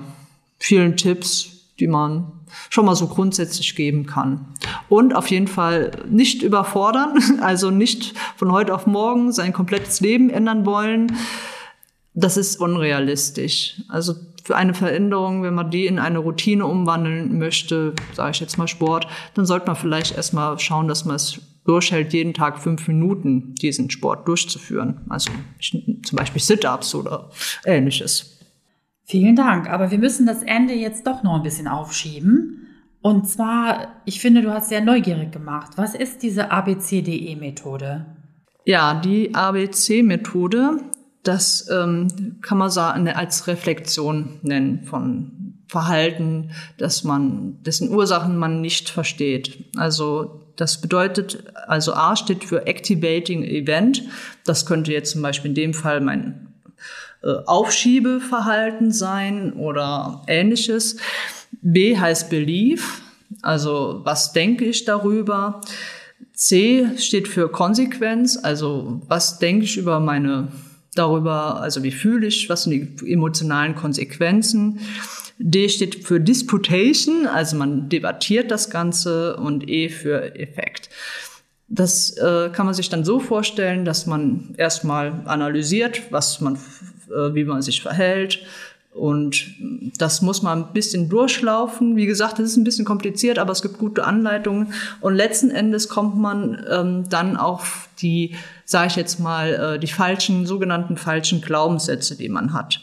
vielen 0.59 0.95
Tipps, 0.95 1.49
die 1.79 1.87
man 1.87 2.31
schon 2.69 2.85
mal 2.85 2.95
so 2.95 3.07
grundsätzlich 3.07 3.75
geben 3.75 4.05
kann. 4.05 4.45
Und 4.89 5.15
auf 5.15 5.29
jeden 5.29 5.47
Fall 5.47 5.91
nicht 6.09 6.41
überfordern, 6.41 7.17
also 7.41 7.71
nicht 7.71 8.13
von 8.35 8.51
heute 8.51 8.73
auf 8.73 8.87
morgen 8.87 9.31
sein 9.31 9.53
komplettes 9.53 9.99
Leben 9.99 10.29
ändern 10.29 10.65
wollen 10.65 11.11
das 12.17 12.35
ist 12.35 12.59
unrealistisch. 12.59 13.81
Also 13.89 14.15
für 14.43 14.55
eine 14.55 14.73
Veränderung, 14.73 15.43
wenn 15.43 15.53
man 15.53 15.69
die 15.69 15.85
in 15.85 15.99
eine 15.99 16.17
Routine 16.17 16.65
umwandeln 16.65 17.37
möchte, 17.37 17.93
sage 18.13 18.31
ich 18.31 18.39
jetzt 18.39 18.57
mal 18.57 18.67
Sport, 18.67 19.07
dann 19.35 19.45
sollte 19.45 19.67
man 19.67 19.75
vielleicht 19.75 20.15
erstmal 20.15 20.57
schauen, 20.57 20.87
dass 20.87 21.05
man 21.05 21.17
es 21.17 21.39
durchhält, 21.65 22.13
jeden 22.13 22.33
Tag 22.33 22.59
fünf 22.59 22.87
Minuten 22.87 23.53
diesen 23.55 23.91
Sport 23.91 24.27
durchzuführen. 24.27 25.01
Also 25.09 25.29
zum 25.59 26.15
Beispiel 26.15 26.41
Sit-ups 26.41 26.95
oder 26.95 27.29
ähnliches. 27.65 28.39
Vielen 29.03 29.35
Dank. 29.35 29.69
Aber 29.69 29.91
wir 29.91 29.99
müssen 29.99 30.25
das 30.25 30.41
Ende 30.41 30.73
jetzt 30.73 31.05
doch 31.05 31.21
noch 31.21 31.35
ein 31.35 31.43
bisschen 31.43 31.67
aufschieben. 31.67 32.67
Und 33.01 33.29
zwar, 33.29 34.01
ich 34.05 34.19
finde, 34.21 34.41
du 34.41 34.51
hast 34.51 34.69
sehr 34.69 34.81
neugierig 34.81 35.31
gemacht. 35.31 35.73
Was 35.75 35.93
ist 35.93 36.23
diese 36.23 36.51
ABCDE-Methode? 36.51 38.05
Ja, 38.65 38.99
die 38.99 39.35
ABC-Methode 39.35 40.79
das 41.27 41.67
ähm, 41.69 42.37
kann 42.41 42.57
man 42.57 42.69
sagen, 42.69 43.07
als 43.09 43.47
Reflexion 43.47 44.39
nennen 44.43 44.83
von 44.83 45.55
Verhalten, 45.67 46.51
dass 46.77 47.03
man, 47.03 47.61
dessen 47.63 47.89
Ursachen 47.89 48.37
man 48.37 48.61
nicht 48.61 48.89
versteht. 48.89 49.65
Also 49.75 50.41
das 50.55 50.79
bedeutet, 50.79 51.43
also 51.67 51.93
A 51.93 52.15
steht 52.15 52.45
für 52.45 52.65
Activating 52.65 53.43
Event. 53.43 54.03
Das 54.45 54.65
könnte 54.65 54.93
jetzt 54.93 55.11
zum 55.11 55.21
Beispiel 55.21 55.49
in 55.49 55.55
dem 55.55 55.73
Fall 55.73 55.99
mein 55.99 56.53
äh, 57.21 57.33
Aufschiebeverhalten 57.45 58.93
sein 58.93 59.53
oder 59.53 60.23
ähnliches. 60.27 60.97
B 61.61 61.97
heißt 61.97 62.29
Belief. 62.29 63.01
Also 63.41 64.01
was 64.05 64.31
denke 64.31 64.63
ich 64.63 64.85
darüber? 64.85 65.59
C 66.33 66.87
steht 66.97 67.27
für 67.27 67.51
Konsequenz, 67.51 68.39
also 68.41 69.01
was 69.07 69.39
denke 69.39 69.65
ich 69.65 69.75
über 69.75 69.99
meine 69.99 70.49
darüber, 70.97 71.61
also 71.61 71.83
wie 71.83 71.91
fühle 71.91 72.27
ich, 72.27 72.49
was 72.49 72.63
sind 72.63 73.01
die 73.01 73.11
emotionalen 73.11 73.75
Konsequenzen. 73.75 74.79
D 75.39 75.69
steht 75.69 76.03
für 76.05 76.19
Disputation, 76.19 77.27
also 77.27 77.57
man 77.57 77.89
debattiert 77.89 78.49
das 78.49 78.69
Ganze 78.69 79.37
und 79.37 79.69
E 79.69 79.89
für 79.89 80.35
Effekt. 80.35 80.89
Das 81.67 82.17
äh, 82.17 82.49
kann 82.51 82.65
man 82.65 82.73
sich 82.73 82.89
dann 82.89 83.03
so 83.03 83.19
vorstellen, 83.19 83.85
dass 83.85 84.05
man 84.05 84.55
erstmal 84.57 85.21
analysiert, 85.25 86.01
was 86.11 86.41
man, 86.41 86.55
äh, 86.55 87.35
wie 87.35 87.43
man 87.43 87.61
sich 87.61 87.81
verhält, 87.81 88.39
und 88.97 89.45
das 89.99 90.23
muss 90.23 90.41
man 90.41 90.63
ein 90.63 90.73
bisschen 90.73 91.07
durchlaufen. 91.07 91.95
Wie 91.95 92.07
gesagt, 92.07 92.39
das 92.39 92.49
ist 92.49 92.57
ein 92.57 92.63
bisschen 92.63 92.85
kompliziert, 92.85 93.37
aber 93.37 93.51
es 93.51 93.61
gibt 93.61 93.77
gute 93.77 94.03
Anleitungen. 94.03 94.73
Und 95.01 95.15
letzten 95.15 95.51
Endes 95.51 95.87
kommt 95.87 96.17
man 96.17 96.65
ähm, 96.69 97.03
dann 97.07 97.37
auf 97.37 97.86
die, 98.01 98.35
sage 98.65 98.87
ich 98.87 98.95
jetzt 98.95 99.19
mal, 99.19 99.75
äh, 99.75 99.79
die 99.79 99.87
falschen, 99.87 100.45
sogenannten 100.45 100.97
falschen 100.97 101.41
Glaubenssätze, 101.41 102.15
die 102.15 102.29
man 102.29 102.53
hat. 102.53 102.81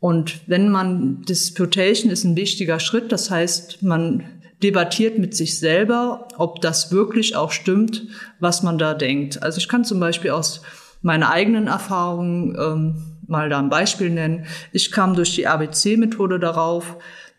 Und 0.00 0.40
wenn 0.48 0.68
man, 0.68 1.22
Disputation 1.22 2.10
ist 2.10 2.24
ein 2.24 2.36
wichtiger 2.36 2.78
Schritt, 2.78 3.10
das 3.10 3.30
heißt, 3.30 3.82
man 3.82 4.24
debattiert 4.62 5.18
mit 5.18 5.34
sich 5.34 5.58
selber, 5.58 6.28
ob 6.36 6.60
das 6.60 6.92
wirklich 6.92 7.36
auch 7.36 7.52
stimmt, 7.52 8.06
was 8.38 8.62
man 8.62 8.78
da 8.78 8.94
denkt. 8.94 9.42
Also 9.42 9.58
ich 9.58 9.68
kann 9.68 9.84
zum 9.84 10.00
Beispiel 10.00 10.30
aus 10.30 10.62
meiner 11.02 11.30
eigenen 11.30 11.66
Erfahrung 11.66 12.56
ähm, 12.58 13.02
mal 13.26 13.48
da 13.48 13.58
ein 13.58 13.68
Beispiel 13.68 14.10
nennen. 14.10 14.46
Ich 14.72 14.90
kam 14.90 15.14
durch 15.14 15.34
die 15.34 15.46
ABC-Methode 15.46 16.38
darauf, 16.38 16.96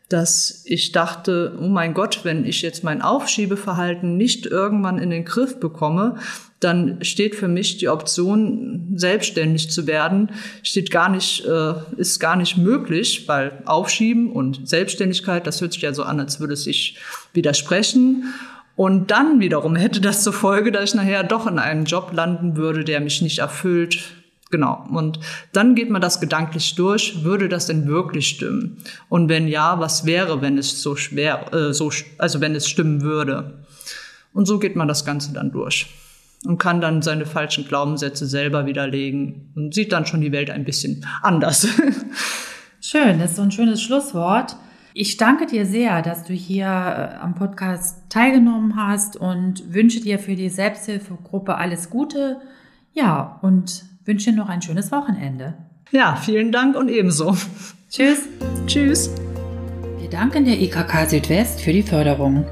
dass 0.09 0.61
ich 0.65 0.91
dachte, 0.91 1.57
oh 1.59 1.67
mein 1.67 1.93
Gott, 1.93 2.19
wenn 2.23 2.45
ich 2.45 2.61
jetzt 2.61 2.83
mein 2.83 3.01
Aufschiebeverhalten 3.01 4.17
nicht 4.17 4.45
irgendwann 4.45 4.99
in 4.99 5.09
den 5.09 5.25
Griff 5.25 5.59
bekomme, 5.59 6.17
dann 6.59 7.03
steht 7.03 7.35
für 7.35 7.47
mich 7.47 7.77
die 7.77 7.89
Option, 7.89 8.93
selbstständig 8.95 9.71
zu 9.71 9.87
werden, 9.87 10.31
steht 10.63 10.91
gar 10.91 11.09
nicht, 11.09 11.45
äh, 11.45 11.73
ist 11.97 12.19
gar 12.19 12.35
nicht 12.35 12.57
möglich, 12.57 13.27
weil 13.27 13.61
Aufschieben 13.65 14.31
und 14.31 14.67
Selbstständigkeit, 14.67 15.45
das 15.47 15.61
hört 15.61 15.73
sich 15.73 15.81
ja 15.81 15.93
so 15.93 16.03
an, 16.03 16.19
als 16.19 16.39
würde 16.39 16.53
es 16.53 16.63
sich 16.63 16.97
widersprechen. 17.33 18.33
Und 18.75 19.11
dann 19.11 19.39
wiederum 19.39 19.75
hätte 19.75 20.01
das 20.01 20.23
zur 20.23 20.33
Folge, 20.33 20.71
dass 20.71 20.89
ich 20.89 20.95
nachher 20.95 21.23
doch 21.23 21.47
in 21.47 21.59
einem 21.59 21.85
Job 21.85 22.11
landen 22.13 22.57
würde, 22.57 22.83
der 22.83 22.99
mich 22.99 23.21
nicht 23.21 23.39
erfüllt, 23.39 23.99
Genau. 24.55 24.85
Und 24.89 25.19
dann 25.51 25.75
geht 25.75 25.89
man 25.89 26.01
das 26.01 26.21
gedanklich 26.21 26.75
durch. 26.75 27.25
Würde 27.25 27.49
das 27.49 27.65
denn 27.65 27.87
wirklich 27.87 28.29
stimmen? 28.29 28.77
Und 29.09 29.27
wenn 29.27 29.49
ja, 29.49 29.81
was 29.81 30.05
wäre, 30.05 30.41
wenn 30.41 30.57
es 30.57 30.81
so 30.81 30.95
schwer, 30.95 31.53
äh, 31.53 31.73
so, 31.73 31.91
also 32.17 32.39
wenn 32.39 32.55
es 32.55 32.69
stimmen 32.69 33.01
würde? 33.01 33.65
Und 34.31 34.45
so 34.45 34.57
geht 34.57 34.77
man 34.77 34.87
das 34.87 35.03
Ganze 35.03 35.33
dann 35.33 35.51
durch 35.51 35.87
und 36.45 36.57
kann 36.57 36.79
dann 36.79 37.01
seine 37.01 37.25
falschen 37.25 37.67
Glaubenssätze 37.67 38.27
selber 38.27 38.65
widerlegen 38.65 39.51
und 39.57 39.73
sieht 39.73 39.91
dann 39.91 40.05
schon 40.05 40.21
die 40.21 40.31
Welt 40.31 40.49
ein 40.49 40.63
bisschen 40.63 41.05
anders. 41.21 41.67
Schön, 42.79 43.19
das 43.19 43.31
ist 43.31 43.35
so 43.35 43.41
ein 43.41 43.51
schönes 43.51 43.81
Schlusswort. 43.81 44.55
Ich 44.93 45.17
danke 45.17 45.47
dir 45.47 45.65
sehr, 45.65 46.01
dass 46.01 46.23
du 46.23 46.31
hier 46.31 46.67
äh, 46.67 47.15
am 47.21 47.35
Podcast 47.35 48.03
teilgenommen 48.07 48.77
hast 48.77 49.17
und 49.17 49.73
wünsche 49.73 49.99
dir 49.99 50.17
für 50.17 50.37
die 50.37 50.47
Selbsthilfegruppe 50.47 51.55
alles 51.55 51.89
Gute. 51.89 52.39
Ja, 52.95 53.37
und 53.41 53.83
wünsche 54.05 54.31
dir 54.31 54.37
noch 54.37 54.47
ein 54.47 54.61
schönes 54.61 54.89
Wochenende. 54.91 55.55
Ja, 55.91 56.15
vielen 56.15 56.53
Dank 56.53 56.77
und 56.77 56.87
ebenso. 56.89 57.35
Tschüss. 57.89 58.21
Tschüss. 58.65 59.11
Wir 59.99 60.09
danken 60.09 60.45
der 60.45 60.61
IKK 60.61 61.09
Südwest 61.09 61.59
für 61.59 61.73
die 61.73 61.83
Förderung. 61.83 62.45